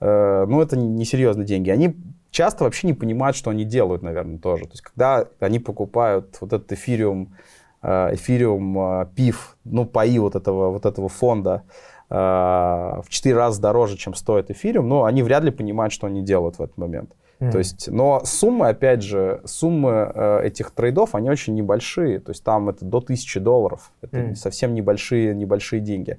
[0.00, 1.70] ну, это несерьезные деньги.
[1.70, 1.96] Они
[2.32, 4.64] часто вообще не понимают, что они делают, наверное, тоже.
[4.64, 7.34] То есть, когда они покупают вот этот эфириум
[7.82, 11.62] эфириум, э, пив, ну, паи вот этого, вот этого фонда
[12.10, 16.22] э, в 4 раза дороже, чем стоит эфириум, но они вряд ли понимают, что они
[16.22, 17.12] делают в этот момент.
[17.40, 17.52] Mm.
[17.52, 22.18] То есть, но суммы, опять же, суммы э, этих трейдов, они очень небольшие.
[22.18, 23.92] То есть там это до 1000 долларов.
[24.02, 24.34] Это mm.
[24.34, 26.18] совсем небольшие, небольшие деньги.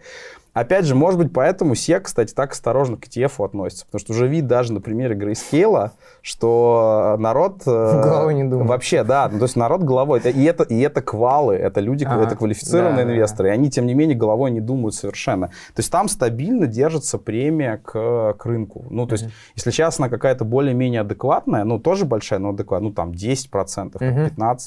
[0.54, 3.86] Опять же, может быть, поэтому SEC, кстати, так осторожно к ETF относится.
[3.86, 7.62] Потому что уже вид даже на примере Grayscale, что народ...
[7.68, 8.70] Э, головой не думает.
[8.70, 9.30] Вообще, да.
[9.32, 10.20] Ну, то есть народ головой.
[10.20, 13.50] И это, и это квалы, это люди, ага, это квалифицированные да, инвесторы.
[13.50, 13.54] Да.
[13.54, 15.48] И они, тем не менее, головой не думают совершенно.
[15.48, 18.86] То есть там стабильно держится премия к, к рынку.
[18.90, 22.90] Ну, то есть, uh если сейчас она какая-то более-менее адекватная, ну, тоже большая, но адекватная,
[22.90, 24.60] ну, там 10%, uh 15%,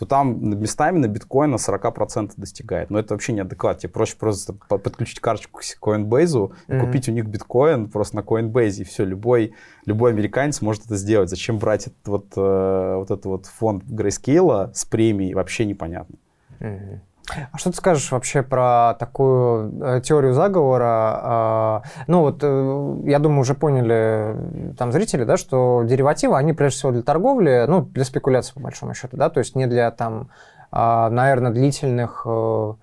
[0.00, 2.88] то там местами на биткоин на 40% достигает.
[2.88, 3.80] Но это вообще неадекват.
[3.80, 6.80] Тебе проще просто подключить карточку к Coinbase, mm-hmm.
[6.80, 9.52] купить у них биткоин просто на Coinbase, и все, любой,
[9.84, 11.28] любой американец может это сделать.
[11.28, 16.16] Зачем брать этот вот, э, вот этот вот фонд Grayscale с премией, вообще непонятно.
[16.60, 16.98] Mm-hmm.
[17.52, 21.82] А что ты скажешь вообще про такую э, теорию заговора?
[21.84, 26.78] Э, ну вот, э, я думаю, уже поняли там зрители, да, что деривативы, они прежде
[26.78, 30.30] всего для торговли, ну, для спекуляции, по большому счету, да, то есть не для там,
[30.72, 32.22] э, наверное, длительных...
[32.26, 32.74] Э,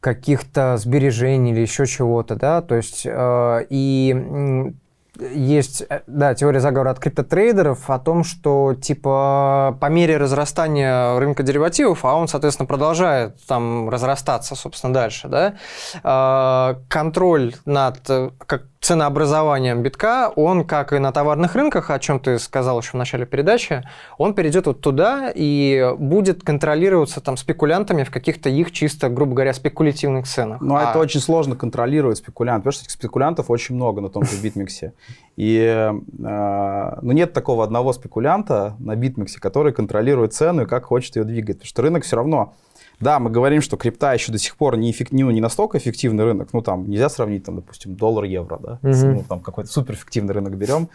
[0.00, 4.72] каких-то сбережений или еще чего-то, да, то есть э, и
[5.20, 11.42] есть, э, да, теория заговора от криптотрейдеров о том, что, типа, по мере разрастания рынка
[11.42, 15.54] деривативов, а он, соответственно, продолжает там разрастаться, собственно, дальше, да,
[16.02, 22.20] э, контроль над, э, как ценообразованием битка, он, как и на товарных рынках, о чем
[22.20, 23.82] ты сказал еще в начале передачи,
[24.18, 29.52] он перейдет вот туда и будет контролироваться там спекулянтами в каких-то их чисто, грубо говоря,
[29.52, 30.60] спекулятивных ценах.
[30.60, 30.90] Ну, а...
[30.90, 32.62] это очень сложно контролировать спекулянт.
[32.62, 34.92] Потому что этих спекулянтов очень много на том же BitMEX е.
[35.36, 40.84] И э, ну, нет такого одного спекулянта на BitMEX е, который контролирует цену и как
[40.84, 41.58] хочет ее двигать.
[41.58, 42.54] Потому что рынок все равно
[43.00, 46.24] да, мы говорим, что крипта еще до сих пор не, эффект, ну, не настолько эффективный
[46.24, 46.48] рынок.
[46.52, 48.78] Ну, там нельзя сравнить, там, допустим, доллар-евро, да?
[48.82, 49.06] Угу.
[49.06, 50.88] Ну, там какой-то суперэффективный рынок берем.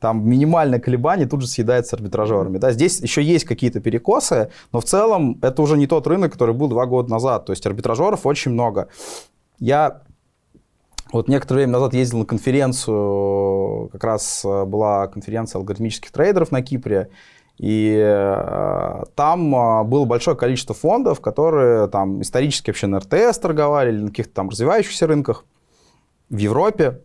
[0.00, 2.58] Там минимальное колебание тут же съедается арбитражерами.
[2.58, 2.70] Да?
[2.70, 6.68] Здесь еще есть какие-то перекосы, но в целом это уже не тот рынок, который был
[6.68, 7.46] два года назад.
[7.46, 8.86] То есть арбитражеров очень много.
[9.58, 10.02] Я
[11.10, 17.08] Вот некоторое время назад ездил на конференцию, как раз была конференция алгоритмических трейдеров на Кипре,
[17.58, 23.90] и э, там э, было большое количество фондов, которые там исторически вообще на РТС торговали
[23.90, 25.44] или на каких-то там развивающихся рынках
[26.30, 27.00] в Европе.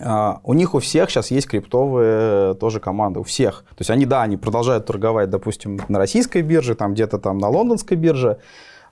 [0.00, 3.62] Uh, у них у всех сейчас есть криптовые тоже команды, у всех.
[3.68, 7.50] То есть они, да, они продолжают торговать, допустим, на российской бирже, там где-то там на
[7.50, 8.38] лондонской бирже,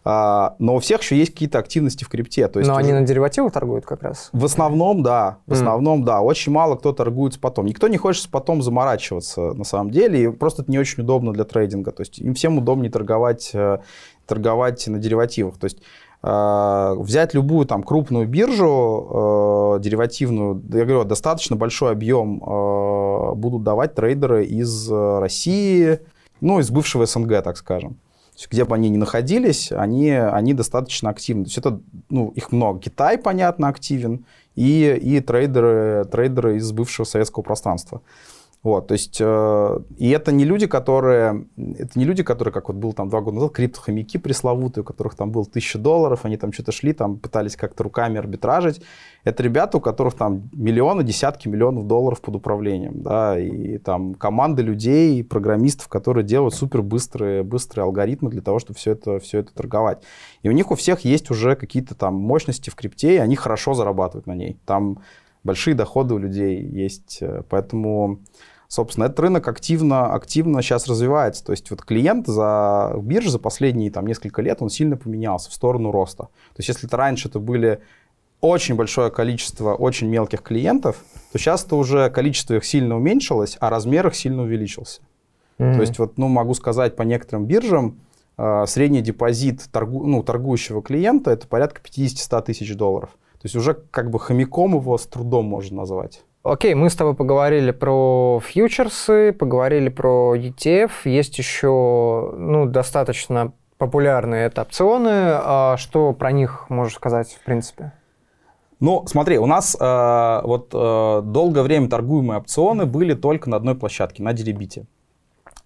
[0.03, 2.49] а, но у всех еще есть какие-то активности в крипте.
[2.49, 2.85] То есть но уже...
[2.85, 4.31] они на деривативах торгуют как раз?
[4.33, 5.39] В основном, да.
[5.47, 6.07] В основном, mm.
[6.07, 6.21] да.
[6.23, 7.67] Очень мало кто торгует с потом.
[7.67, 10.23] Никто не хочет с потом заморачиваться на самом деле.
[10.23, 11.93] И просто это не очень удобно для трейдинга.
[11.93, 13.79] То есть им всем удобнее торговать, э,
[14.27, 15.59] торговать на деривативах.
[15.59, 15.83] То есть
[16.23, 23.65] э, взять любую там крупную биржу э, деривативную, я говорю, достаточно большой объем э, будут
[23.65, 26.01] давать трейдеры из России,
[26.41, 27.99] ну, из бывшего СНГ, так скажем
[28.49, 31.45] где бы они ни находились, они, они достаточно активны.
[31.45, 32.81] То есть это, ну, их много.
[32.81, 34.25] Китай, понятно, активен,
[34.55, 38.03] и, и трейдеры, трейдеры из бывшего советского пространства.
[38.63, 42.77] Вот, то есть, э, и это не люди, которые, это не люди, которые, как вот
[42.77, 46.53] был там два года назад, криптохомяки пресловутые, у которых там было тысяча долларов, они там
[46.53, 48.83] что-то шли, там пытались как-то руками арбитражить.
[49.25, 54.61] Это ребята, у которых там миллионы, десятки миллионов долларов под управлением, да, и там команды
[54.61, 59.55] людей, программистов, которые делают супер быстрые, быстрые алгоритмы для того, чтобы все это, все это
[59.55, 60.03] торговать.
[60.43, 63.73] И у них у всех есть уже какие-то там мощности в крипте, и они хорошо
[63.73, 64.59] зарабатывают на ней.
[64.67, 64.99] Там
[65.45, 68.21] большие доходы у людей есть, э, поэтому
[68.71, 71.45] собственно, этот рынок активно, активно сейчас развивается.
[71.45, 75.55] То есть вот клиент за бирже за последние там, несколько лет, он сильно поменялся в
[75.55, 76.25] сторону роста.
[76.25, 77.81] То есть если это раньше это были
[78.41, 83.71] очень большое количество очень мелких клиентов, то сейчас это уже количество их сильно уменьшилось, а
[83.71, 85.03] размер их сильно увеличился.
[85.59, 85.75] Mm-hmm.
[85.75, 88.01] То есть вот, ну, могу сказать по некоторым биржам,
[88.39, 93.11] э, средний депозит торгу, ну, торгующего клиента это порядка 50-100 тысяч долларов.
[93.41, 96.23] То есть уже как бы хомяком его с трудом можно назвать.
[96.43, 100.91] Окей, мы с тобой поговорили про фьючерсы, поговорили про ETF.
[101.05, 105.33] Есть еще ну, достаточно популярные это опционы.
[105.33, 107.93] А что про них можешь сказать, в принципе?
[108.79, 113.75] Ну, смотри, у нас э, вот э, долгое время торгуемые опционы были только на одной
[113.75, 114.87] площадке, на Деребите.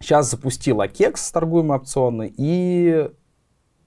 [0.01, 3.11] Сейчас запустил Акекс торгуемые опционы и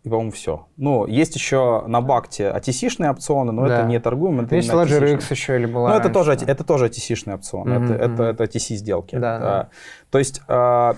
[0.08, 0.68] и, по-моему, все.
[0.78, 3.80] Ну, есть еще на Бакте ATC-шные опционы, но да.
[3.80, 4.42] это не торгуем.
[4.42, 7.96] Это есть Ledger X еще или была Ну, это тоже, это тоже ATC-шные опционы, mm-hmm,
[7.96, 9.16] это, это, это ATC-сделки.
[9.16, 9.70] Да, да.
[10.10, 10.94] То есть, э,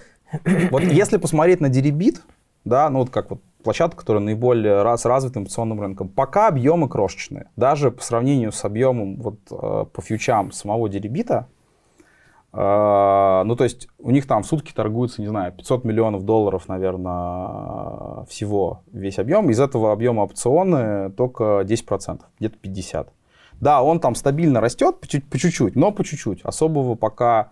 [0.71, 2.19] вот если посмотреть на Deribit,
[2.65, 7.47] да, ну вот как вот площадка, которая наиболее раз, развитым опционным рынком, пока объемы крошечные.
[7.55, 11.47] Даже по сравнению с объемом вот, э, по фьючам самого Дерибита,
[12.51, 18.25] ну, то есть у них там в сутки торгуется, не знаю, 500 миллионов долларов, наверное,
[18.25, 19.51] всего весь объем.
[19.51, 23.07] Из этого объема опционы только 10%, где-то 50%.
[23.59, 25.07] Да, он там стабильно растет по
[25.37, 26.41] чуть-чуть, но по чуть-чуть.
[26.43, 27.51] Особого пока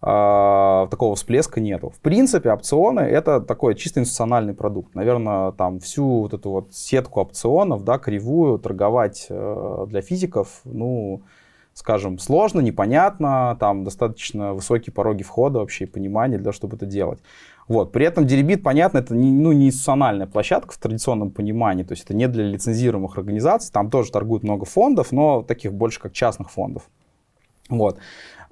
[0.00, 1.90] э, такого всплеска нету.
[1.90, 4.94] В принципе, опционы это такой чисто институциональный продукт.
[4.94, 11.22] Наверное, там всю вот эту вот сетку опционов, да, кривую торговать э, для физиков, ну,
[11.74, 16.86] скажем, сложно, непонятно, там достаточно высокие пороги входа вообще и понимания для того, чтобы это
[16.86, 17.20] делать.
[17.68, 17.92] Вот.
[17.92, 22.04] При этом Деребит, понятно, это не, ну, не институциональная площадка в традиционном понимании, то есть
[22.04, 26.50] это не для лицензируемых организаций, там тоже торгуют много фондов, но таких больше как частных
[26.50, 26.88] фондов.
[27.68, 27.98] Вот.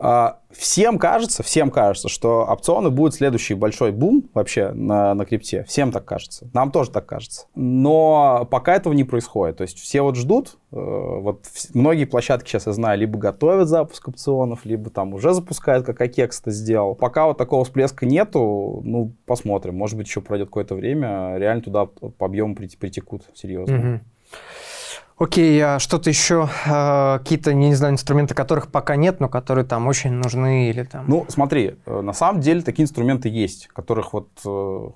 [0.03, 5.65] А, всем кажется, всем кажется, что опционы будут следующий большой бум вообще на, на крипте.
[5.65, 6.49] Всем так кажется.
[6.55, 7.47] Нам тоже так кажется.
[7.55, 9.59] Но пока этого не происходит.
[9.59, 10.57] То есть все вот ждут.
[10.73, 15.85] Э, вот многие площадки сейчас, я знаю, либо готовят запуск опционов, либо там уже запускают,
[15.85, 16.95] как Акекс это сделал.
[16.95, 19.77] Пока вот такого всплеска нету, ну, посмотрим.
[19.77, 23.75] Может быть, еще пройдет какое-то время, реально туда по объему притекут серьезно.
[23.75, 24.01] Mm-hmm.
[25.21, 29.87] Окей, а что-то еще, э, какие-то, не знаю, инструменты, которых пока нет, но которые там
[29.87, 31.05] очень нужны или там...
[31.09, 34.89] Ну, смотри, э, на самом деле такие инструменты есть, которых вот э,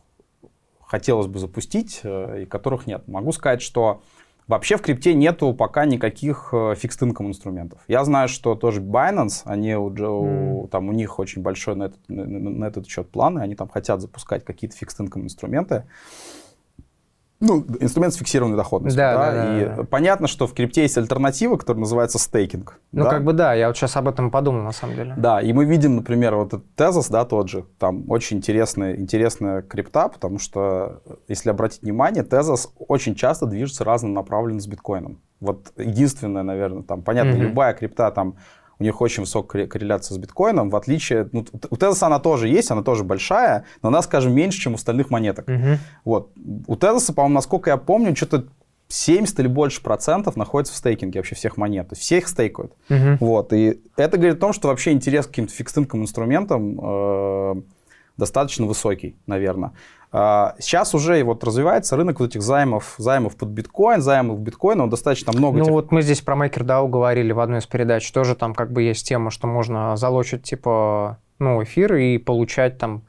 [0.81, 3.07] хотелось бы запустить и которых нет.
[3.07, 4.01] Могу сказать, что
[4.49, 7.81] вообще в крипте нету пока никаких фикс инком инструментов.
[7.87, 10.69] Я знаю, что тоже Binance, они уже, mm.
[10.69, 14.01] там у них очень большой на этот, на, на этот счет планы, они там хотят
[14.01, 15.85] запускать какие-то фикс инком инструменты
[17.41, 18.97] ну, инструмент с фиксированной доходностью.
[18.97, 19.85] Да, да, да, и да.
[19.85, 22.79] понятно, что в крипте есть альтернатива, которая называется стейкинг.
[22.93, 23.11] Ну, да?
[23.11, 25.15] как бы да, я вот сейчас об этом подумал, на самом деле.
[25.17, 29.63] Да, и мы видим, например, вот этот Tezos, да, тот же, там очень интересная, интересная
[29.63, 35.21] крипта, потому что, если обратить внимание, Tezos очень часто движется разнонаправленно с биткоином.
[35.41, 37.49] Вот единственное, наверное, там, понятно, mm-hmm.
[37.49, 38.37] любая крипта там
[38.85, 42.71] у них очень высокая корреляция с биткоином, в отличие, ну, у Тезоса она тоже есть,
[42.71, 45.49] она тоже большая, но она, скажем, меньше, чем у остальных монеток.
[45.49, 45.79] Угу.
[46.05, 46.33] Вот.
[46.67, 48.45] У Тезоса, по-моему, насколько я помню, что-то
[48.89, 51.89] 70 или больше процентов находится в стейкинге вообще всех монет.
[51.89, 52.75] То есть все их стейкают.
[52.91, 53.17] Угу.
[53.21, 53.53] Вот.
[53.55, 57.55] И это говорит о том, что вообще интерес к каким-то фикстинкам инструментам э,
[58.19, 59.73] достаточно высокий, наверное.
[60.17, 64.89] А, сейчас уже вот развивается рынок вот этих займов, займов под биткоин, займов биткоина, он
[64.91, 65.59] достаточно много.
[65.59, 65.73] Ну этих...
[65.73, 69.09] вот мы здесь про MakerDAO говорили в одной из передач, тоже там как бы есть
[69.09, 73.03] тема, что можно залочить типа ну, эфир и получать там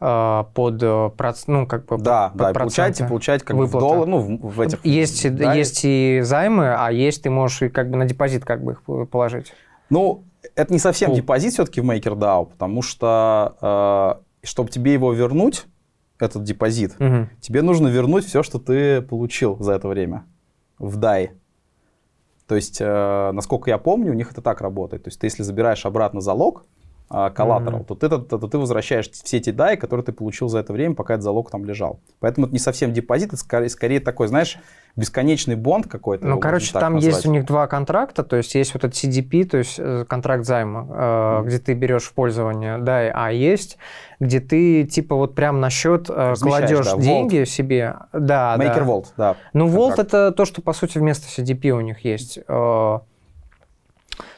[0.00, 1.10] э, под э,
[1.48, 3.84] ну как бы да под да получать и получать как выплаты.
[3.84, 7.60] в доллар ну в, в этих есть да, есть и займы а есть ты можешь
[7.60, 9.52] и как бы на депозит как бы их положить
[9.90, 10.24] ну
[10.54, 11.16] это не совсем Пул.
[11.16, 15.66] депозит все-таки в MakerDAO потому что э, чтобы тебе его вернуть
[16.18, 17.28] этот депозит, угу.
[17.40, 20.24] тебе нужно вернуть все, что ты получил за это время
[20.78, 21.30] в DAI.
[22.46, 25.04] То есть, э, насколько я помню, у них это так работает.
[25.04, 26.64] То есть, ты если забираешь обратно залог,
[27.08, 27.84] коллатерал, mm-hmm.
[27.86, 30.94] то, ты, то, то, ты возвращаешь все эти DAI, которые ты получил за это время,
[30.94, 32.00] пока этот залог там лежал.
[32.20, 34.58] Поэтому это не совсем депозит, это скорее, скорее такой, знаешь,
[34.96, 36.26] бесконечный бонд какой-то.
[36.26, 37.14] Ну, короче, там назвать.
[37.14, 40.44] есть у них два контракта, то есть есть вот этот CDP, то есть э, контракт
[40.44, 41.46] займа, mm-hmm.
[41.46, 43.78] где ты берешь в пользование, да, а есть,
[44.20, 47.46] где ты типа вот прям на счет э, кладешь да, деньги Vault.
[47.46, 47.96] себе.
[48.12, 48.84] Да, Maker да.
[48.84, 49.36] Vault, да.
[49.52, 52.38] Ну, Vault это то, что по сути вместо CDP у них есть.
[52.48, 52.98] Э,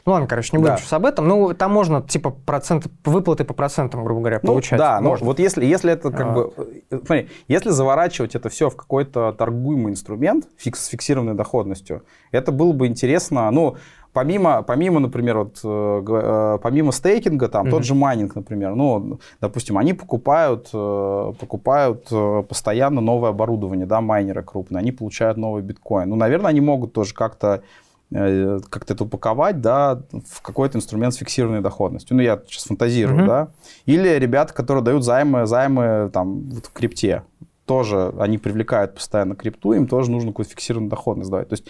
[0.05, 0.77] ну ладно, короче, не будем да.
[0.77, 1.27] сейчас об этом.
[1.27, 4.79] Ну, там можно, типа, процент, выплаты по процентам, грубо говоря, ну, получать.
[4.79, 6.31] Да, ну вот если, если это как а.
[6.31, 6.53] бы...
[6.89, 12.71] Смотри, если заворачивать это все в какой-то торгуемый инструмент фикс, с фиксированной доходностью, это было
[12.71, 13.77] бы интересно, ну,
[14.11, 17.71] помимо, помимо, например, вот, э, э помимо стейкинга, там, mm-hmm.
[17.71, 24.01] тот же майнинг, например, ну, допустим, они покупают, э, покупают э, постоянно новое оборудование, да,
[24.01, 26.09] майнеры крупные, они получают новый биткоин.
[26.09, 31.17] Ну, наверное, они могут тоже как-то Э, как-то это упаковать, да, в какой-то инструмент с
[31.17, 32.17] фиксированной доходностью.
[32.17, 33.27] Ну, я сейчас фантазирую, uh-huh.
[33.27, 33.47] да.
[33.85, 37.23] Или ребята, которые дают займы, займы там вот в крипте,
[37.65, 41.47] тоже они привлекают постоянно крипту, им тоже нужно какую-то фиксированную доходность давать.
[41.47, 41.67] То есть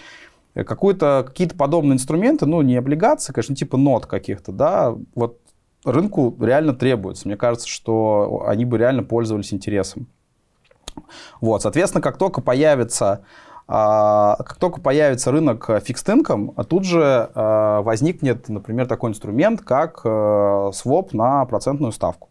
[0.56, 5.38] э, какую-то, какие-то подобные инструменты, ну, не облигации, конечно, типа нот каких-то, да, вот
[5.86, 7.28] рынку реально требуется.
[7.28, 10.08] Мне кажется, что они бы реально пользовались интересом.
[11.39, 13.24] Вот, соответственно, как только появится
[13.74, 20.72] а, как только появится рынок фикстинком, тут же а, возникнет, например, такой инструмент, как э,
[20.74, 22.28] своп на процентную ставку.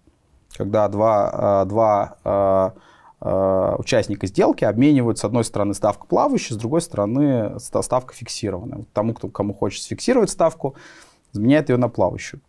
[0.55, 2.75] Когда два, а, два
[3.23, 8.87] участника сделки обменивают с одной стороны ставку плавающую, с другой стороны ставка фиксированная.
[8.95, 10.75] Тому, кому хочет фиксировать ставку,
[11.33, 12.41] заменяет ее на плавающую.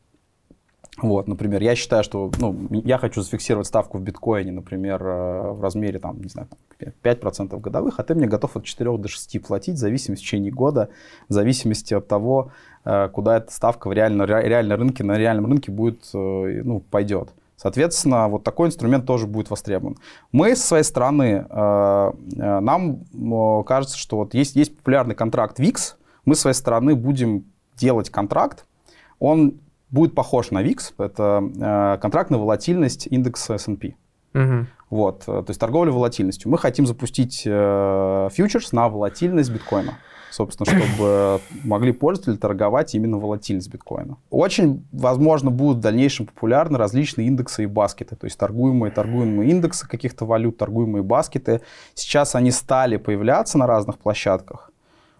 [0.98, 5.62] Вот, например, я считаю, что ну, я хочу зафиксировать ставку в биткоине, например, э, в
[5.62, 9.76] размере там, не знаю, 5% годовых, а ты мне готов от 4 до 6 платить
[9.76, 10.90] в зависимости в течение года,
[11.30, 12.52] в зависимости от того,
[12.84, 17.30] э, куда эта ставка в реально, реально рынке, на реальном рынке будет, э, ну, пойдет.
[17.56, 19.96] Соответственно, вот такой инструмент тоже будет востребован.
[20.32, 23.04] Мы со своей стороны, нам
[23.66, 25.94] кажется, что вот есть, есть популярный контракт VIX,
[26.26, 27.46] мы со своей стороны будем
[27.78, 28.66] делать контракт,
[29.20, 29.60] он
[29.92, 30.94] будет похож на VIX.
[30.98, 31.44] Это
[31.96, 33.96] э, контрактная волатильность индекса S&P.
[34.34, 34.66] Угу.
[34.90, 36.50] Вот, э, то есть торговля волатильностью.
[36.50, 39.98] Мы хотим запустить э, фьючерс на волатильность биткоина.
[40.32, 44.16] Собственно, чтобы могли пользователи торговать именно волатильность биткоина.
[44.30, 48.16] Очень, возможно, будут в дальнейшем популярны различные индексы и баскеты.
[48.16, 51.60] То есть торгуемые, торгуемые индексы каких-то валют, торгуемые баскеты.
[51.96, 54.71] Сейчас они стали появляться на разных площадках.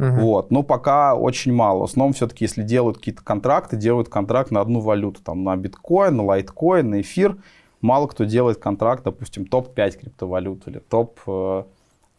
[0.02, 0.22] Угу.
[0.22, 0.52] Вот.
[0.52, 1.82] Но пока очень мало.
[1.82, 5.22] В основном все-таки, если делают какие-то контракты, делают контракт на одну валюту.
[5.24, 7.38] Там на биткоин, на лайткоин, на эфир.
[7.82, 11.64] Мало кто делает контракт, допустим, топ-5 криптовалют или топ, э,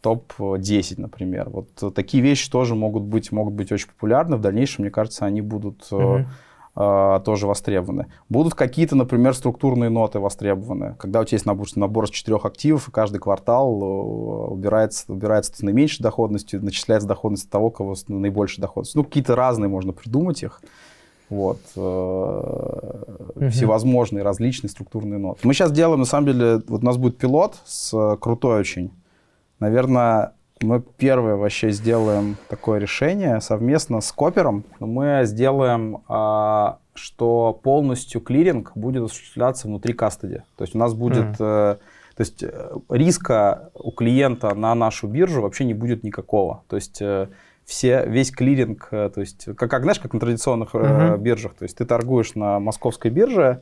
[0.01, 1.49] топ-10, например.
[1.49, 4.37] Вот такие вещи тоже могут быть, могут быть очень популярны.
[4.37, 6.25] В дальнейшем, мне кажется, они будут угу
[6.75, 8.07] э, тоже востребованы.
[8.29, 10.95] Будут какие-то, например, структурные ноты востребованы.
[10.97, 13.85] Когда у тебя есть набор, набор из четырех активов, и каждый квартал э,
[14.51, 18.99] убирается, убирается с наименьшей доходностью, начисляется доходность того, кого с наибольшей доходностью.
[18.99, 20.61] Ну, какие-то разные можно придумать их.
[21.29, 21.59] Вот.
[21.75, 23.49] Угу.
[23.49, 25.39] Всевозможные различные структурные ноты.
[25.47, 28.91] Мы сейчас делаем, на самом деле, вот у нас будет пилот с э, крутой очень.
[29.59, 30.33] Наверное,
[30.63, 34.63] мы первое вообще сделаем такое решение совместно с Копером.
[34.79, 40.43] Мы сделаем, а, что полностью клиринг будет осуществляться внутри кастеди.
[40.57, 41.39] То есть у нас будет...
[41.39, 41.79] Mm.
[42.15, 46.63] То есть э, риска у клиента на нашу биржу вообще не будет никакого.
[46.67, 47.29] То есть э,
[47.65, 51.17] все, весь клиринг, то есть как, как знаешь, как на традиционных uh-huh.
[51.17, 53.61] биржах, то есть ты торгуешь на московской бирже,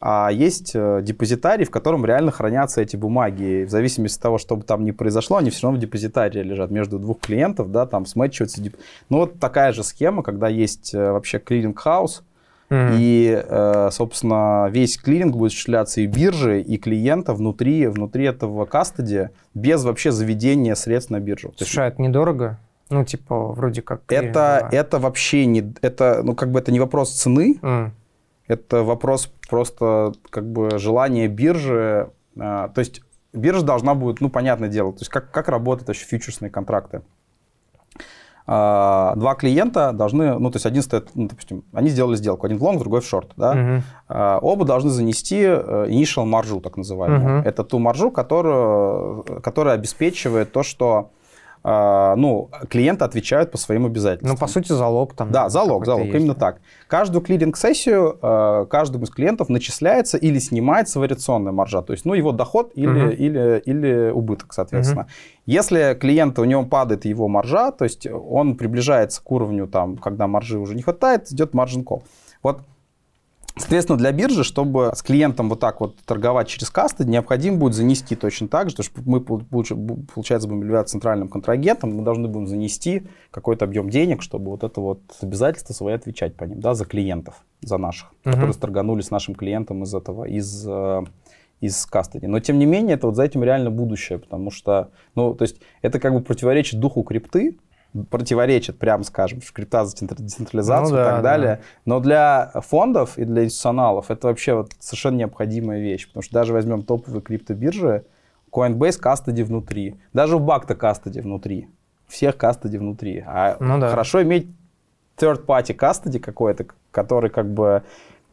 [0.00, 3.62] а есть э, депозитарий, в котором реально хранятся эти бумаги.
[3.62, 6.42] И в зависимости от того, что бы там ни произошло, они все равно в депозитарии
[6.42, 8.62] лежат между двух клиентов, да, там смэтчиваются.
[9.08, 12.22] Ну, вот такая же схема, когда есть э, вообще clearing house,
[12.70, 12.96] Mm-hmm.
[12.98, 19.28] И, э, собственно, весь клиринг будет осуществляться и биржи, и клиента внутри, внутри этого custody
[19.52, 21.52] без вообще заведения средств на биржу.
[21.58, 22.58] Слушай, а это недорого?
[22.90, 24.00] Ну, типа, вроде как...
[24.08, 25.74] Это, это вообще не...
[25.82, 27.90] Это, ну, как бы это не вопрос цены, mm.
[28.46, 32.10] Это вопрос просто как бы желания биржи.
[32.38, 36.04] А, то есть биржа должна будет, ну, понятное дело, то есть как, как работают вообще
[36.06, 37.02] фьючерсные контракты.
[38.46, 42.58] А, два клиента должны, ну, то есть один стоит, ну, допустим, они сделали сделку, один
[42.58, 47.38] в лонг, другой в шорт, да, а, оба должны занести э, initial маржу, так называемую.
[47.38, 47.48] Угу.
[47.48, 51.12] Это ту маржу, которую, которая обеспечивает то, что
[51.64, 54.32] ну, клиенты отвечают по своим обязательствам.
[54.32, 55.30] Ну, по сути, залог там.
[55.32, 56.16] Да, залог, залог, есть.
[56.16, 56.60] именно так.
[56.88, 62.32] Каждую клиринг-сессию а, каждому из клиентов начисляется или снимается вариационная маржа, то есть, ну, его
[62.32, 63.10] доход или, угу.
[63.12, 65.02] или, или убыток, соответственно.
[65.02, 65.10] Угу.
[65.46, 70.26] Если клиента, у него падает его маржа, то есть он приближается к уровню, там, когда
[70.26, 71.86] маржи уже не хватает, идет маржин.
[72.42, 72.60] Вот
[73.56, 78.16] Соответственно, для биржи, чтобы с клиентом вот так вот торговать через касты, необходимо будет занести
[78.16, 83.06] точно так же, потому что мы, получается, будем являться центральным контрагентом, мы должны будем занести
[83.30, 87.44] какой-то объем денег, чтобы вот это вот обязательства свои отвечать по ним, да, за клиентов,
[87.60, 88.32] за наших, угу.
[88.32, 91.04] которые торганули с нашим клиентом из этого, из э,
[91.60, 92.26] из кастеди.
[92.26, 95.56] Но тем не менее, это вот за этим реально будущее, потому что, ну, то есть
[95.80, 97.56] это как бы противоречит духу крипты,
[98.10, 101.56] противоречит, прямо скажем, крипта за децентрализацию ну, да, и так далее.
[101.56, 101.62] Да.
[101.84, 106.06] Но для фондов и для институционалов это вообще вот совершенно необходимая вещь.
[106.08, 108.04] Потому что даже возьмем топовые криптобиржи,
[108.50, 109.96] Coinbase кастеди внутри.
[110.12, 111.68] Даже у Бакта кастеди внутри.
[112.06, 113.22] Всех кастеди внутри.
[113.26, 113.90] А ну, да.
[113.90, 114.48] хорошо иметь
[115.16, 117.82] third-party custody какой-то, который как бы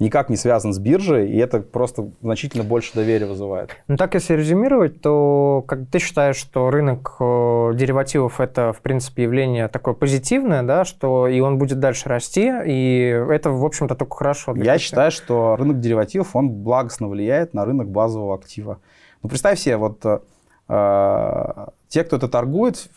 [0.01, 3.69] никак не связан с биржей, и это просто значительно больше доверия вызывает.
[3.87, 9.23] Ну так, если резюмировать, то как ты считаешь, что рынок э, деривативов это, в принципе,
[9.23, 14.17] явление такое позитивное, да, что и он будет дальше расти, и это, в общем-то, только
[14.17, 14.55] хорошо.
[14.55, 18.79] Я считаю, что рынок деривативов, он благостно влияет на рынок базового актива.
[19.21, 20.19] Ну, представь себе, вот э,
[20.67, 22.89] э те, кто это торгует,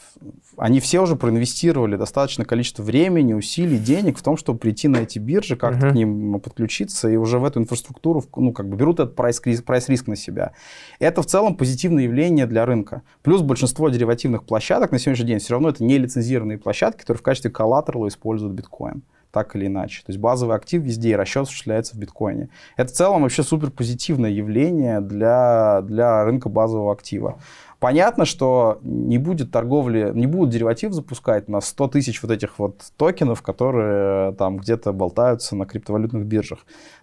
[0.57, 5.19] они все уже проинвестировали достаточное количество времени, усилий, денег в том, чтобы прийти на эти
[5.19, 5.91] биржи, как-то uh-huh.
[5.91, 9.65] к ним подключиться, и уже в эту инфраструктуру, ну, как бы берут этот price risk,
[9.65, 10.53] price risk на себя.
[11.01, 13.03] Это в целом позитивное явление для рынка.
[13.23, 17.25] Плюс большинство деривативных площадок на сегодняшний день все равно это не лицензированные площадки, которые в
[17.25, 19.03] качестве коллатерала используют биткоин
[19.35, 20.05] так или иначе.
[20.07, 22.51] То есть базовый актив везде, и расчет осуществляется в биткоине.
[22.77, 27.41] Это в целом вообще супер позитивное явление для, для рынка базового актива.
[27.85, 32.81] Понятно, что не будет торговли, не будут дериватив запускать на 100 тысяч вот этих вот
[32.97, 36.61] токенов, которые там где-то болтаются на криптовалютных биржах.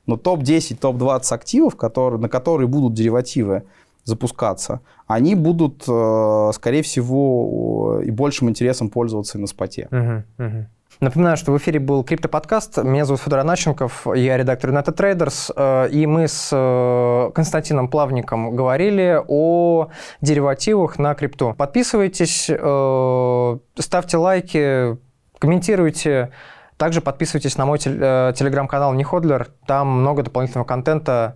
[0.08, 3.62] Но топ-10, топ-20 активов, которые, на которые будут деривативы
[4.06, 9.88] запускаться, они будут, э, скорее всего, и большим интересом пользоваться и на споте.
[9.92, 10.66] Uh-huh, uh-huh.
[11.02, 12.78] Напоминаю, что в эфире был криптоподкаст.
[12.78, 15.52] Меня зовут Федор Аначенков, я редактор United Traders.
[15.56, 19.90] Э, и мы с э, Константином Плавником говорили о
[20.22, 21.56] деривативах на крипту.
[21.58, 24.98] Подписывайтесь, э, ставьте лайки,
[25.40, 26.34] комментируйте.
[26.78, 29.48] Также подписывайтесь на мой телеграм-канал Неходлер.
[29.66, 31.36] Там много дополнительного контента.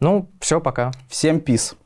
[0.00, 0.90] Ну, все, пока.
[1.08, 1.76] Всем пис.